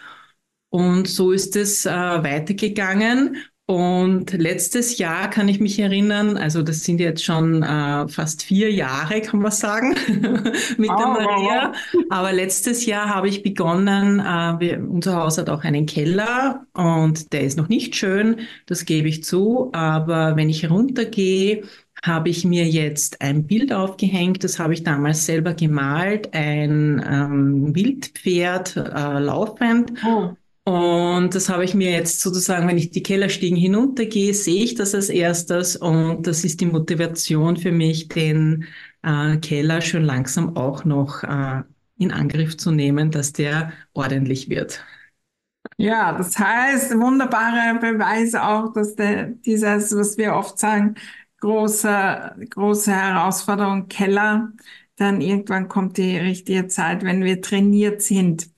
Und 0.70 1.08
so 1.08 1.32
ist 1.32 1.56
es 1.56 1.86
äh, 1.86 1.90
weitergegangen. 1.90 3.36
Und 3.70 4.32
letztes 4.32 4.98
Jahr 4.98 5.30
kann 5.30 5.46
ich 5.46 5.60
mich 5.60 5.78
erinnern, 5.78 6.36
also 6.36 6.60
das 6.60 6.82
sind 6.82 6.98
jetzt 6.98 7.24
schon 7.24 7.62
äh, 7.62 8.08
fast 8.08 8.42
vier 8.42 8.72
Jahre, 8.72 9.20
kann 9.20 9.38
man 9.38 9.52
sagen, 9.52 9.94
mit 10.76 10.90
oh, 10.90 10.96
der 10.96 11.06
Maria. 11.06 11.72
Wow. 11.92 12.04
Aber 12.10 12.32
letztes 12.32 12.84
Jahr 12.84 13.08
habe 13.08 13.28
ich 13.28 13.44
begonnen, 13.44 14.18
äh, 14.18 14.58
wir, 14.58 14.84
unser 14.84 15.22
Haus 15.22 15.38
hat 15.38 15.48
auch 15.48 15.62
einen 15.62 15.86
Keller 15.86 16.66
und 16.72 17.32
der 17.32 17.42
ist 17.42 17.56
noch 17.58 17.68
nicht 17.68 17.94
schön, 17.94 18.40
das 18.66 18.86
gebe 18.86 19.06
ich 19.06 19.22
zu. 19.22 19.70
Aber 19.72 20.34
wenn 20.34 20.48
ich 20.48 20.68
runtergehe, 20.68 21.62
habe 22.04 22.28
ich 22.28 22.44
mir 22.44 22.66
jetzt 22.66 23.20
ein 23.20 23.46
Bild 23.46 23.72
aufgehängt, 23.72 24.42
das 24.42 24.58
habe 24.58 24.74
ich 24.74 24.82
damals 24.82 25.26
selber 25.26 25.54
gemalt, 25.54 26.34
ein 26.34 27.00
ähm, 27.08 27.72
Wildpferd 27.72 28.76
äh, 28.78 29.18
laufend. 29.20 29.92
Oh. 30.04 30.30
Und 30.70 31.34
das 31.34 31.48
habe 31.48 31.64
ich 31.64 31.74
mir 31.74 31.90
jetzt 31.90 32.20
sozusagen, 32.20 32.68
wenn 32.68 32.78
ich 32.78 32.90
die 32.90 33.02
Kellerstiegen 33.02 33.56
hinuntergehe, 33.58 34.32
sehe 34.32 34.62
ich 34.62 34.76
das 34.76 34.94
als 34.94 35.08
erstes 35.08 35.74
und 35.74 36.28
das 36.28 36.44
ist 36.44 36.60
die 36.60 36.66
Motivation 36.66 37.56
für 37.56 37.72
mich, 37.72 38.08
den 38.08 38.66
äh, 39.02 39.36
Keller 39.38 39.80
schon 39.80 40.04
langsam 40.04 40.56
auch 40.56 40.84
noch 40.84 41.24
äh, 41.24 41.64
in 41.98 42.12
Angriff 42.12 42.56
zu 42.56 42.70
nehmen, 42.70 43.10
dass 43.10 43.32
der 43.32 43.72
ordentlich 43.94 44.48
wird. 44.48 44.84
Ja, 45.76 46.12
das 46.16 46.38
heißt, 46.38 46.92
wunderbare 46.98 47.78
Beweis 47.80 48.34
auch, 48.34 48.72
dass 48.72 48.94
der, 48.94 49.26
dieses, 49.28 49.94
was 49.96 50.16
wir 50.18 50.34
oft 50.34 50.58
sagen, 50.58 50.94
große, 51.40 52.36
große 52.50 52.92
Herausforderung 52.92 53.88
Keller, 53.88 54.52
dann 54.96 55.20
irgendwann 55.20 55.68
kommt 55.68 55.96
die 55.96 56.16
richtige 56.18 56.68
Zeit, 56.68 57.02
wenn 57.02 57.24
wir 57.24 57.40
trainiert 57.40 58.02
sind. 58.02 58.50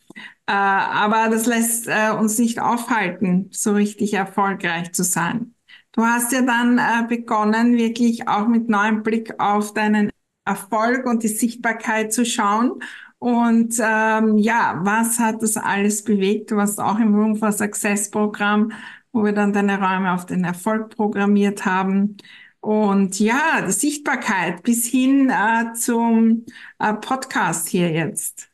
Äh, 0.47 0.53
aber 0.53 1.29
das 1.31 1.47
lässt 1.47 1.87
äh, 1.89 2.11
uns 2.11 2.39
nicht 2.39 2.61
aufhalten, 2.61 3.49
so 3.53 3.73
richtig 3.75 4.15
erfolgreich 4.15 4.93
zu 4.93 5.05
sein. 5.05 5.55
Du 5.93 6.03
hast 6.05 6.33
ja 6.33 6.43
dann 6.43 6.79
äh, 6.79 7.07
begonnen, 7.09 7.77
wirklich 7.77 8.29
auch 8.29 8.49
mit 8.49 8.69
neuem 8.69 9.03
Blick 9.03 9.39
auf 9.41 9.75
deinen 9.75 10.11
Erfolg 10.45 11.07
und 11.07 11.23
die 11.23 11.29
Sichtbarkeit 11.29 12.13
zu 12.13 12.25
schauen. 12.25 12.83
Und 13.19 13.77
ähm, 13.81 14.37
ja, 14.39 14.81
was 14.85 15.19
hat 15.21 15.43
das 15.43 15.57
alles 15.57 16.03
bewegt? 16.03 16.51
Du 16.51 16.57
warst 16.57 16.81
auch 16.81 16.99
im 16.99 17.15
Room 17.15 17.37
for 17.37 17.53
Success 17.53 18.11
Programm, 18.11 18.73
wo 19.13 19.25
wir 19.25 19.33
dann 19.33 19.53
deine 19.53 19.79
Räume 19.79 20.13
auf 20.13 20.27
den 20.27 20.45
Erfolg 20.45 20.97
programmiert 20.97 21.65
haben. 21.65 22.17
Und 22.61 23.19
ja, 23.21 23.63
die 23.67 23.73
Sichtbarkeit 23.73 24.63
bis 24.63 24.87
hin 24.87 25.31
äh, 25.31 25.73
zum 25.75 26.47
äh, 26.79 26.95
Podcast 26.95 27.69
hier 27.69 27.91
jetzt. 27.93 28.52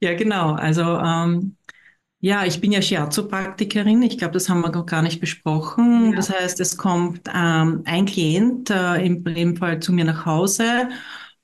Ja, 0.00 0.14
genau. 0.14 0.52
Also 0.54 0.82
ähm, 0.82 1.56
ja, 2.20 2.44
ich 2.46 2.60
bin 2.60 2.72
ja 2.72 2.82
Shiatsu-Praktikerin. 2.82 4.02
Ich 4.02 4.18
glaube, 4.18 4.34
das 4.34 4.48
haben 4.48 4.62
wir 4.62 4.70
noch 4.70 4.86
gar 4.86 5.02
nicht 5.02 5.20
besprochen. 5.20 6.10
Ja. 6.10 6.16
Das 6.16 6.30
heißt, 6.30 6.60
es 6.60 6.76
kommt 6.76 7.22
ähm, 7.34 7.82
ein 7.86 8.06
Klient 8.06 8.70
äh, 8.70 9.04
im, 9.04 9.26
im 9.26 9.56
Fall 9.56 9.80
zu 9.80 9.92
mir 9.92 10.04
nach 10.04 10.26
Hause 10.26 10.88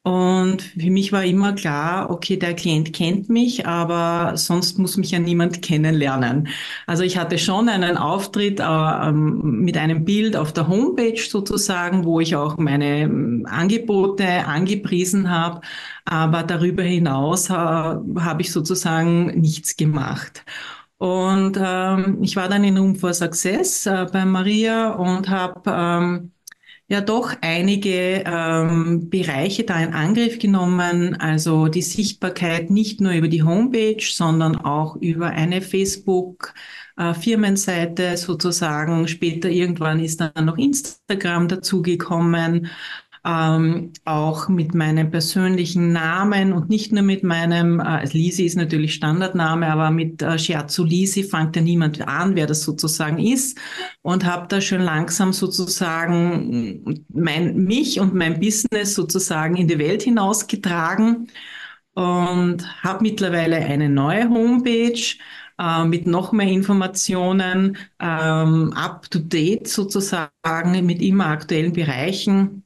und 0.08 0.62
für 0.62 0.90
mich 0.90 1.12
war 1.12 1.22
immer 1.22 1.52
klar, 1.52 2.08
okay, 2.08 2.38
der 2.38 2.54
Klient 2.54 2.94
kennt 2.94 3.28
mich, 3.28 3.66
aber 3.66 4.38
sonst 4.38 4.78
muss 4.78 4.96
mich 4.96 5.10
ja 5.10 5.18
niemand 5.18 5.60
kennenlernen. 5.60 6.48
Also 6.86 7.02
ich 7.02 7.18
hatte 7.18 7.36
schon 7.36 7.68
einen 7.68 7.98
Auftritt 7.98 8.58
äh, 8.58 9.12
mit 9.12 9.76
einem 9.76 10.06
Bild 10.06 10.34
auf 10.34 10.54
der 10.54 10.66
Homepage 10.66 11.20
sozusagen, 11.20 12.06
wo 12.06 12.20
ich 12.20 12.34
auch 12.36 12.56
meine 12.56 13.00
ähm, 13.02 13.46
Angebote 13.50 14.46
angepriesen 14.46 15.28
habe, 15.28 15.60
aber 16.06 16.42
darüber 16.42 16.84
hinaus 16.84 17.50
äh, 17.50 17.52
habe 17.52 18.40
ich 18.40 18.50
sozusagen 18.50 19.38
nichts 19.38 19.76
gemacht. 19.76 20.42
Und 20.96 21.58
ähm, 21.62 22.22
ich 22.22 22.34
war 22.34 22.48
dann 22.48 22.64
in 22.64 22.78
Room 22.78 22.96
for 22.96 23.12
Success 23.12 23.84
äh, 23.84 24.06
bei 24.10 24.24
Maria 24.24 24.92
und 24.94 25.28
habe 25.28 25.62
ähm, 25.66 26.32
ja 26.88 27.00
doch 27.00 27.34
einige 27.42 28.24
ähm, 28.26 29.08
Bereiche 29.10 29.64
da 29.64 29.80
in 29.80 29.92
Angriff 29.92 30.38
genommen. 30.38 31.16
Also 31.16 31.68
die 31.68 31.82
Sichtbarkeit 31.82 32.70
nicht 32.70 33.00
nur 33.00 33.12
über 33.12 33.28
die 33.28 33.42
Homepage, 33.42 34.02
sondern 34.02 34.56
auch 34.56 34.96
über 34.96 35.26
eine 35.26 35.60
Facebook. 35.60 36.54
Äh, 36.98 37.14
Firmenseite 37.14 38.16
sozusagen. 38.16 39.06
Später 39.06 39.48
irgendwann 39.48 40.00
ist 40.00 40.20
dann 40.20 40.46
noch 40.46 40.58
Instagram 40.58 41.46
dazugekommen 41.46 42.68
ähm, 43.24 43.92
auch 44.04 44.48
mit 44.48 44.74
meinem 44.74 45.10
persönlichen 45.10 45.92
Namen 45.92 46.52
und 46.52 46.68
nicht 46.68 46.92
nur 46.92 47.02
mit 47.02 47.22
meinem, 47.24 47.80
äh, 47.80 48.04
Lisi 48.06 48.44
ist 48.44 48.56
natürlich 48.56 48.94
Standardname, 48.94 49.70
aber 49.70 49.90
mit 49.90 50.22
äh, 50.22 50.38
Shiatsu 50.38 50.84
Lisi 50.84 51.24
fängt 51.24 51.56
ja 51.56 51.62
niemand 51.62 52.06
an, 52.06 52.36
wer 52.36 52.46
das 52.46 52.62
sozusagen 52.62 53.18
ist 53.18 53.58
und 54.02 54.24
habe 54.24 54.46
da 54.48 54.60
schon 54.60 54.80
langsam 54.80 55.32
sozusagen 55.32 57.04
mein, 57.08 57.56
mich 57.64 58.00
und 58.00 58.14
mein 58.14 58.40
Business 58.40 58.94
sozusagen 58.94 59.56
in 59.56 59.68
die 59.68 59.78
Welt 59.78 60.02
hinausgetragen 60.02 61.28
und 61.94 62.82
habe 62.82 63.02
mittlerweile 63.02 63.56
eine 63.56 63.88
neue 63.88 64.28
Homepage 64.30 65.16
äh, 65.58 65.84
mit 65.84 66.06
noch 66.06 66.32
mehr 66.32 66.48
Informationen, 66.48 67.76
ähm, 68.00 68.72
up 68.74 69.10
to 69.10 69.18
date 69.18 69.66
sozusagen 69.68 70.30
mit 70.86 71.02
immer 71.02 71.26
aktuellen 71.26 71.72
Bereichen 71.72 72.64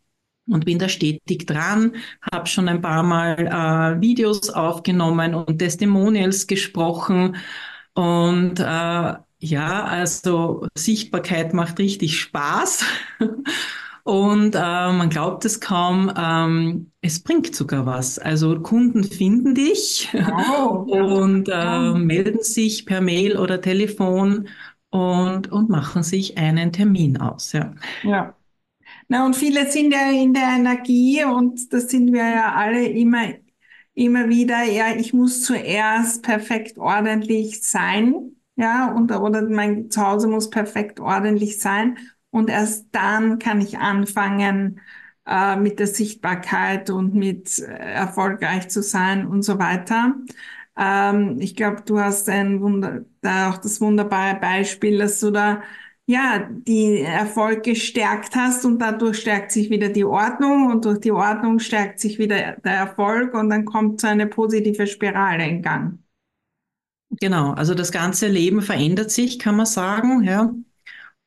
und 0.48 0.64
bin 0.64 0.78
da 0.78 0.88
stetig 0.88 1.46
dran, 1.46 1.94
habe 2.32 2.46
schon 2.46 2.68
ein 2.68 2.80
paar 2.80 3.02
Mal 3.02 3.46
äh, 3.46 4.00
Videos 4.00 4.50
aufgenommen 4.50 5.34
und 5.34 5.58
Testimonials 5.58 6.46
gesprochen 6.46 7.36
und 7.94 8.58
äh, 8.60 9.14
ja, 9.44 9.84
also 9.84 10.68
Sichtbarkeit 10.74 11.52
macht 11.52 11.78
richtig 11.78 12.18
Spaß. 12.18 12.84
Und 14.04 14.56
äh, 14.56 14.58
man 14.58 15.10
glaubt 15.10 15.44
es 15.44 15.60
kaum, 15.60 16.12
ähm, 16.16 16.90
es 17.02 17.22
bringt 17.22 17.54
sogar 17.54 17.86
was. 17.86 18.18
Also 18.18 18.58
Kunden 18.60 19.04
finden 19.04 19.54
dich 19.54 20.08
oh, 20.12 20.86
und 20.88 21.48
äh, 21.48 21.92
melden 21.92 22.42
sich 22.42 22.84
per 22.84 23.00
Mail 23.00 23.36
oder 23.36 23.60
Telefon 23.60 24.48
und, 24.90 25.52
und 25.52 25.68
machen 25.68 26.02
sich 26.02 26.36
einen 26.36 26.72
Termin 26.72 27.16
aus. 27.16 27.52
Ja. 27.52 27.72
ja. 28.02 28.34
Na, 29.08 29.26
und 29.26 29.36
viele 29.36 29.70
sind 29.70 29.92
ja 29.92 30.10
in 30.10 30.32
der 30.34 30.48
Energie 30.56 31.24
und 31.24 31.72
das 31.72 31.90
sind 31.90 32.12
wir 32.12 32.24
ja 32.28 32.54
alle 32.54 32.86
immer, 32.88 33.22
immer 33.94 34.28
wieder. 34.28 34.62
Ja, 34.64 34.94
ich 34.96 35.12
muss 35.12 35.42
zuerst 35.42 36.22
perfekt 36.22 36.78
ordentlich 36.78 37.62
sein. 37.68 38.36
Ja, 38.56 38.92
und, 38.94 39.10
oder 39.12 39.42
mein 39.48 39.90
Zuhause 39.90 40.28
muss 40.28 40.50
perfekt 40.50 41.00
ordentlich 41.00 41.58
sein. 41.60 41.98
Und 42.30 42.48
erst 42.50 42.86
dann 42.92 43.38
kann 43.38 43.60
ich 43.60 43.78
anfangen, 43.78 44.80
äh, 45.26 45.56
mit 45.56 45.78
der 45.78 45.86
Sichtbarkeit 45.86 46.90
und 46.90 47.14
mit 47.14 47.58
äh, 47.58 47.64
erfolgreich 47.94 48.68
zu 48.68 48.82
sein 48.82 49.26
und 49.26 49.42
so 49.42 49.58
weiter. 49.58 50.14
Ähm, 50.76 51.38
ich 51.40 51.54
glaube, 51.56 51.82
du 51.82 51.98
hast 52.00 52.28
ein 52.28 52.60
Wunder, 52.60 53.04
da 53.20 53.50
auch 53.50 53.58
das 53.58 53.80
wunderbare 53.80 54.38
Beispiel, 54.40 54.98
dass 54.98 55.20
du 55.20 55.30
da 55.30 55.62
ja, 56.12 56.48
die 56.50 57.00
Erfolg 57.00 57.62
gestärkt 57.64 58.36
hast 58.36 58.64
und 58.64 58.78
dadurch 58.78 59.18
stärkt 59.18 59.50
sich 59.50 59.70
wieder 59.70 59.88
die 59.88 60.04
Ordnung 60.04 60.70
und 60.70 60.84
durch 60.84 61.00
die 61.00 61.10
Ordnung 61.10 61.58
stärkt 61.58 62.00
sich 62.00 62.18
wieder 62.18 62.56
der 62.64 62.72
Erfolg 62.72 63.32
und 63.34 63.48
dann 63.48 63.64
kommt 63.64 64.00
so 64.00 64.08
eine 64.08 64.26
positive 64.26 64.86
Spirale 64.86 65.48
in 65.48 65.62
Gang. 65.62 65.98
Genau, 67.20 67.52
also 67.52 67.74
das 67.74 67.92
ganze 67.92 68.28
Leben 68.28 68.62
verändert 68.62 69.10
sich, 69.10 69.38
kann 69.38 69.56
man 69.56 69.66
sagen, 69.66 70.22
ja. 70.22 70.54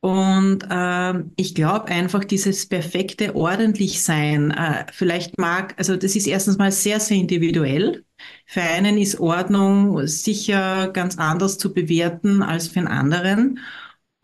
Und 0.01 0.59
äh, 0.69 1.23
ich 1.35 1.55
glaube 1.55 1.85
einfach 1.87 2.23
dieses 2.23 2.67
perfekte 2.67 3.35
ordentlich 3.35 4.03
sein, 4.03 4.51
äh, 4.51 4.85
vielleicht 4.91 5.39
mag, 5.39 5.73
also 5.77 5.95
das 5.95 6.15
ist 6.15 6.27
erstens 6.27 6.59
mal 6.59 6.71
sehr, 6.71 6.99
sehr 6.99 7.17
individuell. 7.17 8.05
Für 8.45 8.61
einen 8.61 8.99
ist 8.99 9.19
Ordnung 9.19 10.05
sicher 10.05 10.89
ganz 10.89 11.17
anders 11.17 11.57
zu 11.57 11.73
bewerten 11.73 12.43
als 12.43 12.67
für 12.67 12.81
einen 12.81 12.87
anderen. 12.87 13.59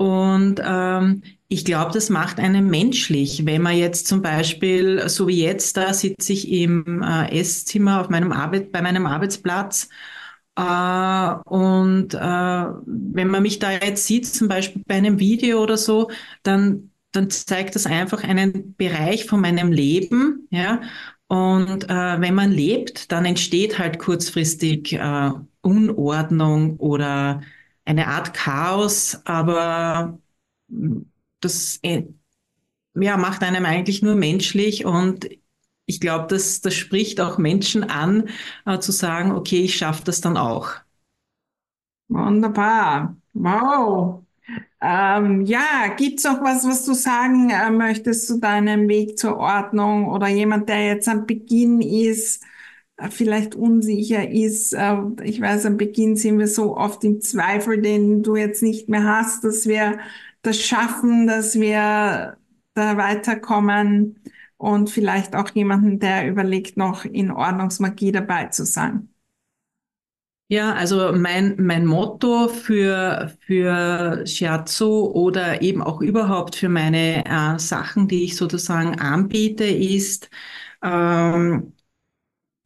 Und 0.01 0.59
ähm, 0.65 1.21
ich 1.47 1.63
glaube, 1.63 1.91
das 1.93 2.09
macht 2.09 2.39
einen 2.39 2.71
menschlich. 2.71 3.45
Wenn 3.45 3.61
man 3.61 3.77
jetzt 3.77 4.07
zum 4.07 4.23
Beispiel, 4.23 5.07
so 5.09 5.27
wie 5.27 5.43
jetzt, 5.43 5.77
da 5.77 5.93
sitze 5.93 6.33
ich 6.33 6.51
im 6.51 7.03
äh, 7.03 7.39
Esszimmer 7.39 8.01
auf 8.01 8.09
meinem 8.09 8.31
Arbeit, 8.31 8.71
bei 8.71 8.81
meinem 8.81 9.05
Arbeitsplatz. 9.05 9.89
Äh, 10.55 11.35
und 11.45 12.15
äh, 12.15 12.17
wenn 12.17 13.27
man 13.27 13.43
mich 13.43 13.59
da 13.59 13.73
jetzt 13.73 14.07
sieht, 14.07 14.25
zum 14.25 14.47
Beispiel 14.47 14.81
bei 14.87 14.95
einem 14.95 15.19
Video 15.19 15.61
oder 15.61 15.77
so, 15.77 16.09
dann, 16.41 16.89
dann 17.11 17.29
zeigt 17.29 17.75
das 17.75 17.85
einfach 17.85 18.23
einen 18.23 18.73
Bereich 18.77 19.25
von 19.25 19.39
meinem 19.39 19.71
Leben. 19.71 20.47
Ja? 20.49 20.81
Und 21.27 21.87
äh, 21.91 22.21
wenn 22.21 22.33
man 22.33 22.51
lebt, 22.51 23.11
dann 23.11 23.25
entsteht 23.25 23.77
halt 23.77 23.99
kurzfristig 23.99 24.99
Unordnung 25.61 26.77
oder 26.77 27.41
eine 27.85 28.07
Art 28.07 28.33
Chaos, 28.33 29.21
aber 29.25 30.19
das 31.39 31.79
äh, 31.83 32.03
ja, 32.95 33.17
macht 33.17 33.43
einem 33.43 33.65
eigentlich 33.65 34.01
nur 34.01 34.15
menschlich 34.15 34.85
und 34.85 35.29
ich 35.85 35.99
glaube, 35.99 36.27
das, 36.27 36.61
das 36.61 36.73
spricht 36.75 37.19
auch 37.19 37.37
Menschen 37.37 37.83
an, 37.83 38.29
äh, 38.65 38.79
zu 38.79 38.91
sagen, 38.91 39.31
okay, 39.31 39.61
ich 39.61 39.77
schaffe 39.77 40.03
das 40.05 40.21
dann 40.21 40.37
auch. 40.37 40.71
Wunderbar. 42.07 43.17
Wow. 43.33 44.23
Ähm, 44.81 45.45
ja, 45.45 45.93
gibt's 45.95 46.23
noch 46.23 46.41
was, 46.41 46.65
was 46.65 46.85
du 46.85 46.93
sagen 46.93 47.49
äh, 47.51 47.69
möchtest 47.69 48.27
zu 48.27 48.39
deinem 48.39 48.87
Weg 48.87 49.17
zur 49.17 49.37
Ordnung 49.37 50.07
oder 50.09 50.27
jemand, 50.27 50.69
der 50.69 50.87
jetzt 50.87 51.07
am 51.07 51.25
Beginn 51.25 51.81
ist, 51.81 52.43
vielleicht 53.09 53.55
unsicher 53.55 54.29
ist? 54.29 54.73
Äh, 54.73 54.95
ich 55.23 55.41
weiß, 55.41 55.65
am 55.65 55.77
Beginn 55.77 56.15
sind 56.15 56.39
wir 56.39 56.47
so 56.47 56.77
oft 56.77 57.03
im 57.03 57.21
Zweifel, 57.21 57.81
den 57.81 58.23
du 58.23 58.35
jetzt 58.35 58.61
nicht 58.63 58.89
mehr 58.89 59.03
hast, 59.03 59.43
dass 59.43 59.67
wir 59.67 59.99
das 60.41 60.59
schaffen, 60.59 61.27
dass 61.27 61.59
wir 61.59 62.37
da 62.73 62.97
weiterkommen 62.97 64.23
und 64.57 64.89
vielleicht 64.89 65.35
auch 65.35 65.49
jemanden, 65.49 65.99
der 65.99 66.27
überlegt, 66.27 66.77
noch 66.77 67.05
in 67.05 67.31
Ordnungsmagie 67.31 68.11
dabei 68.11 68.45
zu 68.47 68.65
sein. 68.65 69.09
Ja, 70.47 70.73
also 70.73 71.13
mein, 71.13 71.55
mein 71.59 71.85
Motto 71.85 72.49
für, 72.49 73.31
für 73.47 74.25
Shiatsu 74.27 75.05
oder 75.13 75.61
eben 75.61 75.81
auch 75.81 76.01
überhaupt 76.01 76.57
für 76.57 76.67
meine 76.67 77.23
äh, 77.25 77.57
Sachen, 77.57 78.09
die 78.09 78.25
ich 78.25 78.35
sozusagen 78.35 78.99
anbiete, 78.99 79.63
ist, 79.63 80.29
ähm, 80.83 81.71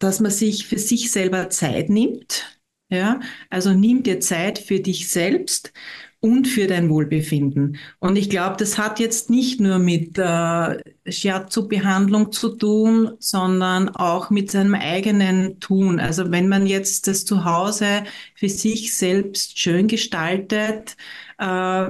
dass 0.05 0.19
man 0.19 0.31
sich 0.31 0.67
für 0.67 0.77
sich 0.79 1.11
selber 1.11 1.49
Zeit 1.49 1.89
nimmt. 1.89 2.59
Ja, 2.89 3.19
also 3.49 3.73
nimm 3.73 4.03
dir 4.03 4.19
Zeit 4.19 4.59
für 4.59 4.79
dich 4.79 5.09
selbst 5.09 5.73
und 6.19 6.47
für 6.47 6.67
dein 6.67 6.89
Wohlbefinden. 6.89 7.77
Und 7.99 8.15
ich 8.15 8.29
glaube, 8.29 8.57
das 8.57 8.77
hat 8.77 8.99
jetzt 8.99 9.29
nicht 9.29 9.59
nur 9.59 9.79
mit 9.79 10.17
äh, 10.17 10.79
Shiatsu-Behandlung 11.07 12.31
zu 12.31 12.49
tun, 12.57 13.13
sondern 13.19 13.89
auch 13.89 14.29
mit 14.29 14.51
seinem 14.51 14.75
eigenen 14.75 15.59
Tun. 15.59 15.99
Also 15.99 16.31
wenn 16.31 16.47
man 16.47 16.67
jetzt 16.67 17.07
das 17.07 17.25
zu 17.25 17.45
Hause 17.45 18.03
für 18.35 18.49
sich 18.49 18.95
selbst 18.95 19.59
schön 19.59 19.87
gestaltet, 19.87 20.95
äh, 21.37 21.89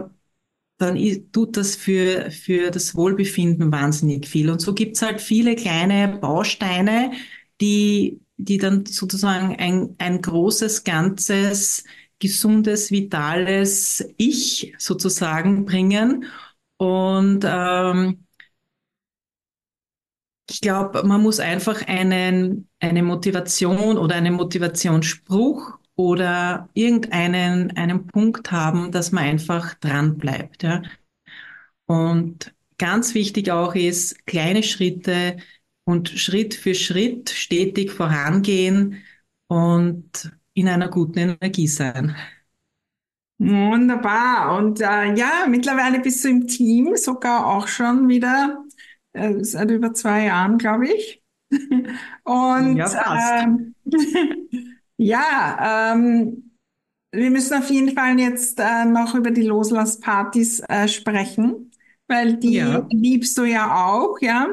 dann 0.78 0.98
tut 1.32 1.58
das 1.58 1.76
für, 1.76 2.32
für 2.32 2.72
das 2.72 2.96
Wohlbefinden 2.96 3.72
wahnsinnig 3.72 4.28
viel. 4.28 4.50
Und 4.50 4.60
so 4.60 4.74
gibt's 4.74 5.02
halt 5.02 5.22
viele 5.22 5.56
kleine 5.56 6.18
Bausteine, 6.20 7.12
die, 7.62 8.22
die 8.38 8.58
dann 8.58 8.86
sozusagen 8.86 9.56
ein, 9.58 9.96
ein 9.98 10.22
großes 10.22 10.84
Ganzes 10.84 11.84
gesundes, 12.20 12.92
vitales 12.92 14.06
Ich 14.18 14.74
sozusagen 14.78 15.66
bringen. 15.66 16.26
Und 16.78 17.46
ähm, 17.46 18.26
ich 20.50 20.62
glaube, 20.62 21.04
man 21.04 21.22
muss 21.22 21.40
einfach 21.40 21.88
einen, 21.88 22.70
eine 22.80 23.04
Motivation 23.04 23.98
oder 23.98 24.16
einen 24.16 24.36
Motivationsspruch 24.36 25.80
oder 25.96 26.70
irgendeinen 26.74 27.76
einen 27.76 28.08
Punkt 28.08 28.52
haben, 28.52 28.92
dass 28.92 29.12
man 29.12 29.24
einfach 29.24 29.74
dran 29.76 30.18
bleibt. 30.18 30.64
Ja. 30.64 30.84
Und 31.86 32.54
ganz 32.78 33.14
wichtig 33.14 33.52
auch 33.52 33.76
ist, 33.76 34.26
kleine 34.26 34.64
Schritte 34.64 35.38
und 35.86 36.10
Schritt 36.10 36.54
für 36.54 36.76
Schritt 36.76 37.30
stetig 37.30 37.92
vorangehen 37.92 39.04
und 39.48 40.32
in 40.54 40.68
einer 40.68 40.90
guten 40.90 41.20
Energie 41.20 41.68
sein. 41.68 42.16
Wunderbar. 43.38 44.58
Und 44.58 44.82
äh, 44.82 45.14
ja, 45.14 45.46
mittlerweile 45.48 46.00
bist 46.00 46.24
du 46.24 46.30
im 46.30 46.48
Team, 46.48 46.96
sogar 46.96 47.46
auch 47.46 47.68
schon 47.68 48.08
wieder 48.08 48.64
äh, 49.14 49.44
seit 49.44 49.72
über 49.72 49.94
zwei 49.94 50.26
Jahren, 50.26 50.58
glaube 50.58 50.88
ich. 50.88 51.22
Und 52.24 52.78
ja, 52.78 52.88
fast. 52.88 53.44
Ähm, 53.44 53.76
ja, 54.98 55.94
ähm, 55.94 56.52
wir 57.12 57.30
müssen 57.30 57.58
auf 57.58 57.70
jeden 57.70 57.96
Fall 57.96 58.20
jetzt 58.20 58.60
äh, 58.60 58.86
noch 58.86 59.16
über 59.16 59.32
die 59.32 59.44
Loslasspartys 59.44 60.62
äh, 60.68 60.88
sprechen 60.88 61.72
weil 62.08 62.38
die 62.38 62.56
ja. 62.56 62.86
liebst 62.92 63.38
du 63.38 63.44
ja 63.46 63.88
auch, 63.88 64.20
ja. 64.22 64.48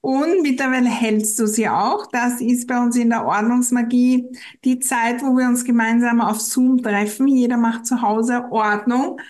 Und 0.00 0.42
mittlerweile 0.42 0.88
hältst 0.88 1.38
du 1.38 1.46
sie 1.46 1.68
auch. 1.68 2.06
Das 2.12 2.40
ist 2.40 2.66
bei 2.66 2.78
uns 2.82 2.96
in 2.96 3.10
der 3.10 3.24
Ordnungsmagie 3.24 4.26
die 4.64 4.78
Zeit, 4.80 5.22
wo 5.22 5.36
wir 5.36 5.46
uns 5.46 5.64
gemeinsam 5.64 6.20
auf 6.20 6.40
Zoom 6.40 6.82
treffen. 6.82 7.28
Jeder 7.28 7.56
macht 7.56 7.86
zu 7.86 8.02
Hause 8.02 8.44
Ordnung. 8.50 9.20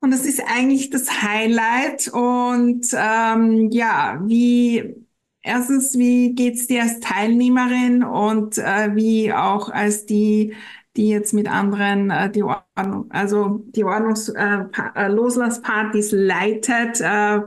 Und 0.00 0.12
das 0.12 0.24
ist 0.26 0.40
eigentlich 0.46 0.90
das 0.90 1.22
Highlight. 1.22 2.08
Und 2.08 2.86
ähm, 2.92 3.70
ja, 3.70 4.20
wie 4.24 5.06
erstens, 5.42 5.96
wie 5.98 6.34
geht's 6.34 6.66
dir 6.66 6.82
als 6.82 7.00
Teilnehmerin 7.00 8.04
und 8.04 8.58
äh, 8.58 8.94
wie 8.94 9.32
auch 9.32 9.70
als 9.70 10.06
die 10.06 10.54
die 10.98 11.08
jetzt 11.08 11.32
mit 11.32 11.48
anderen 11.48 12.10
äh, 12.10 12.30
die 12.30 12.42
Ordnung, 12.42 13.06
also 13.10 13.64
die 13.68 13.84
Ordnungs 13.84 14.28
äh, 14.28 14.64
äh, 14.94 15.08
leitet. 15.08 17.00
Äh, 17.00 17.40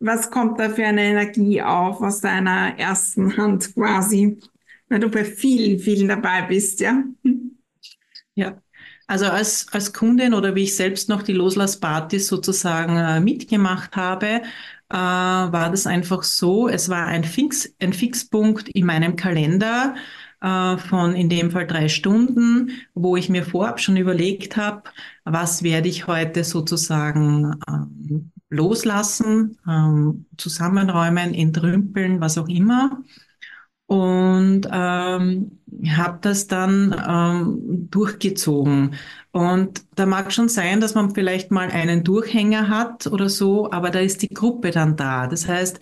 was 0.00 0.30
kommt 0.30 0.60
da 0.60 0.68
für 0.68 0.84
eine 0.84 1.02
Energie 1.02 1.62
auf 1.62 2.02
aus 2.02 2.20
deiner 2.20 2.78
ersten 2.78 3.36
Hand 3.36 3.74
quasi, 3.74 4.38
wenn 4.88 5.00
du 5.00 5.08
bei 5.08 5.24
vielen, 5.24 5.78
vielen 5.78 6.08
dabei 6.08 6.42
bist, 6.42 6.80
ja? 6.80 7.02
Ja, 8.34 8.60
also 9.06 9.26
als, 9.26 9.68
als 9.72 9.92
Kundin 9.92 10.34
oder 10.34 10.54
wie 10.54 10.64
ich 10.64 10.76
selbst 10.76 11.08
noch 11.08 11.22
die 11.22 11.32
Loslasspartys 11.32 12.26
sozusagen 12.26 12.96
äh, 12.96 13.20
mitgemacht 13.20 13.96
habe, 13.96 14.42
äh, 14.90 14.94
war 14.94 15.70
das 15.70 15.86
einfach 15.86 16.22
so, 16.22 16.68
es 16.68 16.88
war 16.88 17.06
ein, 17.06 17.24
Fix, 17.24 17.74
ein 17.80 17.92
Fixpunkt 17.92 18.68
in 18.68 18.84
meinem 18.84 19.16
Kalender, 19.16 19.94
äh, 20.40 20.76
von 20.78 21.14
in 21.14 21.28
dem 21.28 21.50
Fall 21.50 21.66
drei 21.66 21.88
Stunden, 21.88 22.70
wo 22.94 23.16
ich 23.16 23.28
mir 23.28 23.44
vorab 23.44 23.80
schon 23.80 23.96
überlegt 23.96 24.56
habe, 24.56 24.82
was 25.24 25.62
werde 25.62 25.88
ich 25.88 26.06
heute 26.06 26.44
sozusagen 26.44 27.54
ähm, 27.68 28.32
loslassen, 28.50 29.58
ähm, 29.68 30.26
zusammenräumen, 30.36 31.34
entrümpeln, 31.34 32.20
was 32.20 32.38
auch 32.38 32.48
immer. 32.48 33.02
Und 33.88 34.62
ähm, 34.72 35.60
habe 35.88 36.18
das 36.20 36.48
dann 36.48 36.94
ähm, 37.08 37.88
durchgezogen. 37.90 38.96
Und 39.30 39.84
da 39.94 40.06
mag 40.06 40.32
schon 40.32 40.48
sein, 40.48 40.80
dass 40.80 40.94
man 40.94 41.14
vielleicht 41.14 41.50
mal 41.52 41.68
einen 41.70 42.02
Durchhänger 42.02 42.68
hat 42.68 43.06
oder 43.06 43.28
so, 43.28 43.70
aber 43.70 43.90
da 43.90 44.00
ist 44.00 44.22
die 44.22 44.28
Gruppe 44.34 44.70
dann 44.72 44.96
da. 44.96 45.28
Das 45.28 45.46
heißt, 45.46 45.78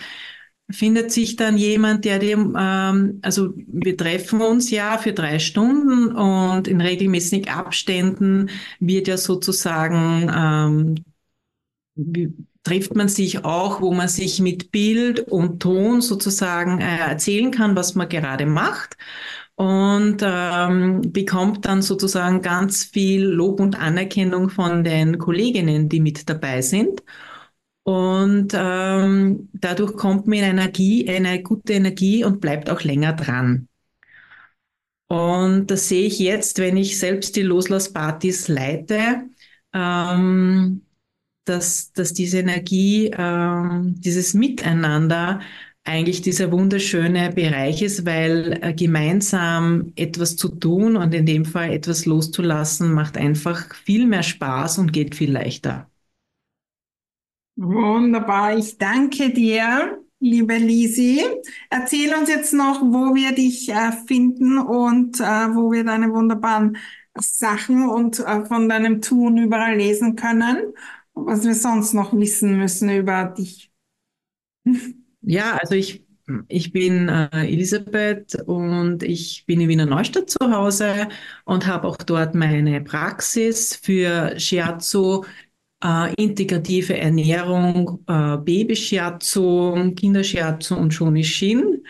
findet 0.70 1.12
sich 1.12 1.36
dann 1.36 1.56
jemand, 1.58 2.04
der 2.04 2.18
dem, 2.18 2.56
ähm, 2.58 3.18
also 3.22 3.52
wir 3.56 3.96
treffen 3.96 4.40
uns 4.40 4.70
ja 4.70 4.98
für 4.98 5.12
drei 5.12 5.38
Stunden 5.38 6.14
und 6.14 6.68
in 6.68 6.80
regelmäßigen 6.80 7.48
Abständen 7.48 8.50
wird 8.80 9.08
ja 9.08 9.16
sozusagen, 9.16 10.30
ähm, 10.34 11.04
wie, 11.94 12.34
trifft 12.64 12.96
man 12.96 13.08
sich 13.08 13.44
auch, 13.44 13.80
wo 13.82 13.92
man 13.92 14.08
sich 14.08 14.40
mit 14.40 14.72
Bild 14.72 15.20
und 15.20 15.60
Ton 15.60 16.00
sozusagen 16.00 16.80
äh, 16.80 16.98
erzählen 16.98 17.50
kann, 17.50 17.76
was 17.76 17.94
man 17.94 18.08
gerade 18.08 18.46
macht 18.46 18.96
und 19.56 20.18
ähm, 20.22 21.12
bekommt 21.12 21.64
dann 21.64 21.82
sozusagen 21.82 22.42
ganz 22.42 22.84
viel 22.84 23.24
Lob 23.24 23.60
und 23.60 23.78
Anerkennung 23.78 24.50
von 24.50 24.82
den 24.82 25.18
Kolleginnen, 25.18 25.88
die 25.88 26.00
mit 26.00 26.28
dabei 26.28 26.62
sind. 26.62 27.02
Und 27.84 28.52
ähm, 28.54 29.48
dadurch 29.52 29.94
kommt 29.96 30.26
man 30.26 30.38
in 30.38 30.44
Energie, 30.44 31.08
eine 31.08 31.42
gute 31.42 31.74
Energie 31.74 32.24
und 32.24 32.40
bleibt 32.40 32.70
auch 32.70 32.82
länger 32.82 33.12
dran. 33.12 33.68
Und 35.08 35.66
das 35.70 35.88
sehe 35.88 36.06
ich 36.06 36.18
jetzt, 36.18 36.58
wenn 36.58 36.76
ich 36.76 36.98
selbst 36.98 37.36
die 37.36 37.42
Loslasspartys 37.42 38.48
leite, 38.48 39.24
ähm, 39.74 40.82
dass, 41.44 41.92
dass 41.92 42.14
diese 42.14 42.38
Energie, 42.38 43.10
ähm, 43.16 43.94
dieses 43.98 44.34
Miteinander 44.34 45.40
eigentlich 45.84 46.22
dieser 46.22 46.50
wunderschöne 46.52 47.30
Bereich 47.32 47.82
ist, 47.82 48.06
weil 48.06 48.58
äh, 48.62 48.72
gemeinsam 48.74 49.92
etwas 49.96 50.36
zu 50.36 50.48
tun 50.48 50.96
und 50.96 51.12
in 51.14 51.26
dem 51.26 51.44
Fall 51.44 51.72
etwas 51.72 52.06
loszulassen, 52.06 52.92
macht 52.92 53.18
einfach 53.18 53.74
viel 53.74 54.06
mehr 54.06 54.22
Spaß 54.22 54.78
und 54.78 54.92
geht 54.92 55.14
viel 55.14 55.32
leichter. 55.32 55.90
Wunderbar, 57.56 58.56
ich 58.58 58.78
danke 58.78 59.30
dir, 59.32 59.98
liebe 60.18 60.56
Lisi. 60.56 61.22
Erzähl 61.70 62.12
uns 62.14 62.28
jetzt 62.28 62.52
noch, 62.52 62.80
wo 62.82 63.14
wir 63.14 63.32
dich 63.32 63.68
äh, 63.68 63.92
finden 64.06 64.58
und 64.58 65.20
äh, 65.20 65.24
wo 65.24 65.70
wir 65.70 65.84
deine 65.84 66.12
wunderbaren 66.12 66.76
Sachen 67.16 67.88
und 67.88 68.18
äh, 68.18 68.44
von 68.46 68.68
deinem 68.68 69.00
Tun 69.00 69.38
überall 69.38 69.76
lesen 69.76 70.16
können 70.16 70.72
was 71.14 71.44
wir 71.44 71.54
sonst 71.54 71.94
noch 71.94 72.12
wissen 72.12 72.58
müssen 72.58 72.90
über 72.90 73.24
dich. 73.24 73.70
Ja, 75.22 75.56
also 75.56 75.74
ich, 75.74 76.04
ich 76.48 76.72
bin 76.72 77.08
äh, 77.08 77.28
Elisabeth 77.46 78.34
und 78.46 79.02
ich 79.02 79.44
bin 79.46 79.60
in 79.60 79.68
Wiener 79.68 79.86
Neustadt 79.86 80.28
zu 80.30 80.38
Hause 80.50 81.08
und 81.44 81.66
habe 81.66 81.88
auch 81.88 81.96
dort 81.98 82.34
meine 82.34 82.80
Praxis 82.82 83.74
für 83.76 84.38
Shiatsu 84.38 85.24
äh, 85.82 86.14
integrative 86.14 86.96
Ernährung, 86.98 88.00
äh, 88.06 88.36
Babyscherzo, 88.38 89.92
Kinderscherzo 89.96 90.76
und 90.76 90.92
Shonishin. 90.92 91.82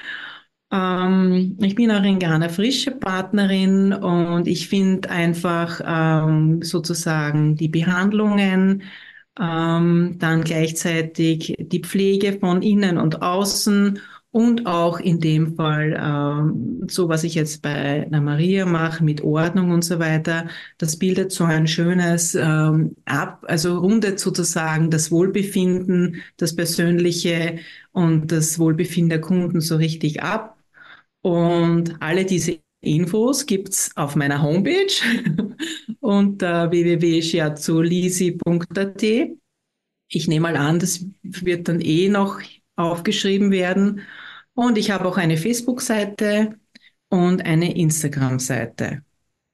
Ähm, 0.72 1.56
ich 1.60 1.74
bin 1.74 1.90
auch 1.90 2.02
in 2.02 2.18
Ghana 2.18 2.48
frische 2.48 2.92
Partnerin 2.92 3.92
und 3.92 4.48
ich 4.48 4.68
finde 4.68 5.10
einfach 5.10 5.80
ähm, 5.84 6.62
sozusagen 6.62 7.56
die 7.56 7.68
Behandlungen 7.68 8.82
ähm, 9.40 10.16
dann 10.18 10.42
gleichzeitig 10.44 11.56
die 11.58 11.80
Pflege 11.80 12.38
von 12.38 12.62
innen 12.62 12.98
und 12.98 13.22
außen 13.22 14.00
und 14.34 14.66
auch 14.66 14.98
in 14.98 15.20
dem 15.20 15.54
Fall, 15.54 15.96
ähm, 15.96 16.88
so 16.90 17.08
was 17.08 17.22
ich 17.22 17.36
jetzt 17.36 17.62
bei 17.62 18.08
der 18.10 18.20
Maria 18.20 18.66
mache 18.66 19.04
mit 19.04 19.22
Ordnung 19.22 19.70
und 19.70 19.84
so 19.84 20.00
weiter, 20.00 20.48
das 20.76 20.98
bildet 20.98 21.30
so 21.30 21.44
ein 21.44 21.68
schönes 21.68 22.34
ähm, 22.34 22.96
ab, 23.04 23.44
also 23.46 23.78
rundet 23.78 24.18
sozusagen 24.18 24.90
das 24.90 25.12
Wohlbefinden, 25.12 26.20
das 26.36 26.56
Persönliche 26.56 27.60
und 27.92 28.32
das 28.32 28.58
Wohlbefinden 28.58 29.10
der 29.10 29.20
Kunden 29.20 29.60
so 29.60 29.76
richtig 29.76 30.24
ab. 30.24 30.58
Und 31.22 32.02
alle 32.02 32.24
diese 32.24 32.58
Infos 32.80 33.46
gibt's 33.46 33.96
auf 33.96 34.16
meiner 34.16 34.42
Homepage 34.42 34.88
unter 36.00 36.72
www.shiazulisi.at. 36.72 39.02
Ich 40.08 40.26
nehme 40.26 40.42
mal 40.42 40.56
an, 40.56 40.80
das 40.80 41.06
wird 41.22 41.68
dann 41.68 41.80
eh 41.80 42.08
noch 42.08 42.40
aufgeschrieben 42.76 43.52
werden. 43.52 44.00
Und 44.54 44.78
ich 44.78 44.90
habe 44.90 45.06
auch 45.06 45.16
eine 45.16 45.36
Facebook-Seite 45.36 46.58
und 47.08 47.44
eine 47.44 47.76
Instagram-Seite. 47.76 49.02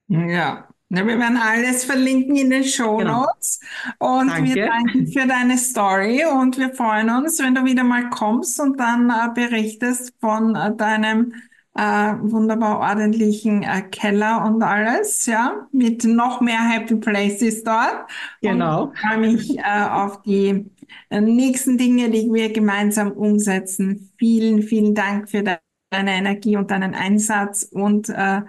Ja. 0.08 0.68
wir 0.88 1.06
werden 1.06 1.36
alles 1.36 1.84
verlinken 1.84 2.36
in 2.36 2.50
den 2.50 2.64
Show 2.64 2.98
genau. 2.98 3.22
Notes. 3.22 3.60
Genau. 3.98 4.20
Und 4.20 4.28
Danke. 4.28 4.54
wir 4.54 4.66
danken 4.66 5.06
für 5.06 5.26
deine 5.26 5.56
Story 5.56 6.24
und 6.24 6.58
wir 6.58 6.74
freuen 6.74 7.10
uns, 7.10 7.38
wenn 7.38 7.54
du 7.54 7.64
wieder 7.64 7.84
mal 7.84 8.10
kommst 8.10 8.60
und 8.60 8.78
dann 8.78 9.10
äh, 9.10 9.32
berichtest 9.34 10.12
von 10.20 10.54
äh, 10.54 10.74
deinem 10.76 11.32
äh, 11.74 12.14
wunderbar 12.20 12.80
ordentlichen 12.80 13.62
äh, 13.62 13.82
Keller 13.82 14.44
und 14.44 14.62
alles, 14.62 15.26
ja, 15.26 15.66
mit 15.72 16.04
noch 16.04 16.40
mehr 16.40 16.68
Happy 16.68 16.96
Places 16.96 17.62
dort. 17.62 18.10
Genau. 18.42 18.84
Und 18.84 18.92
ich 18.94 19.00
freue 19.00 19.18
mich 19.18 19.58
äh, 19.58 19.88
auf 19.90 20.22
die 20.22 20.66
äh, 21.10 21.20
nächsten 21.20 21.78
Dinge, 21.78 22.10
die 22.10 22.32
wir 22.32 22.52
gemeinsam 22.52 23.12
umsetzen. 23.12 24.12
Vielen, 24.18 24.62
vielen 24.62 24.94
Dank 24.94 25.30
für 25.30 25.42
deine 25.42 26.12
Energie 26.12 26.56
und 26.56 26.70
deinen 26.70 26.94
Einsatz 26.94 27.62
und 27.62 28.08
äh, 28.08 28.42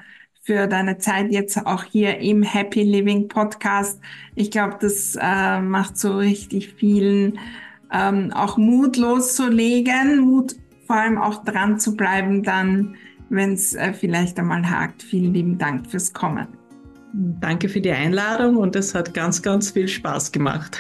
für 0.44 0.68
deine 0.68 0.98
Zeit 0.98 1.32
jetzt 1.32 1.66
auch 1.68 1.84
hier 1.84 2.18
im 2.18 2.42
Happy 2.42 2.82
Living 2.82 3.28
Podcast. 3.28 4.00
Ich 4.36 4.50
glaube, 4.50 4.78
das 4.82 5.16
äh, 5.22 5.62
macht 5.62 5.98
so 5.98 6.18
richtig 6.18 6.74
vielen 6.74 7.38
ähm, 7.94 8.32
auch 8.34 8.58
Mut 8.58 8.98
loszulegen, 8.98 10.20
Mut 10.22 10.56
vor 10.88 10.96
allem 10.96 11.18
auch 11.18 11.44
dran 11.46 11.80
zu 11.80 11.96
bleiben, 11.96 12.44
dann, 12.44 12.98
wenn 13.32 13.54
es 13.54 13.74
äh, 13.74 13.94
vielleicht 13.94 14.38
einmal 14.38 14.70
hakt. 14.70 15.02
Vielen 15.02 15.34
lieben 15.34 15.58
Dank 15.58 15.90
fürs 15.90 16.14
Kommen. 16.14 16.48
Danke 17.14 17.68
für 17.68 17.82
die 17.82 17.92
Einladung 17.92 18.58
und 18.58 18.76
es 18.76 18.94
hat 18.94 19.14
ganz, 19.14 19.42
ganz 19.42 19.72
viel 19.72 19.88
Spaß 19.88 20.32
gemacht. 20.32 20.78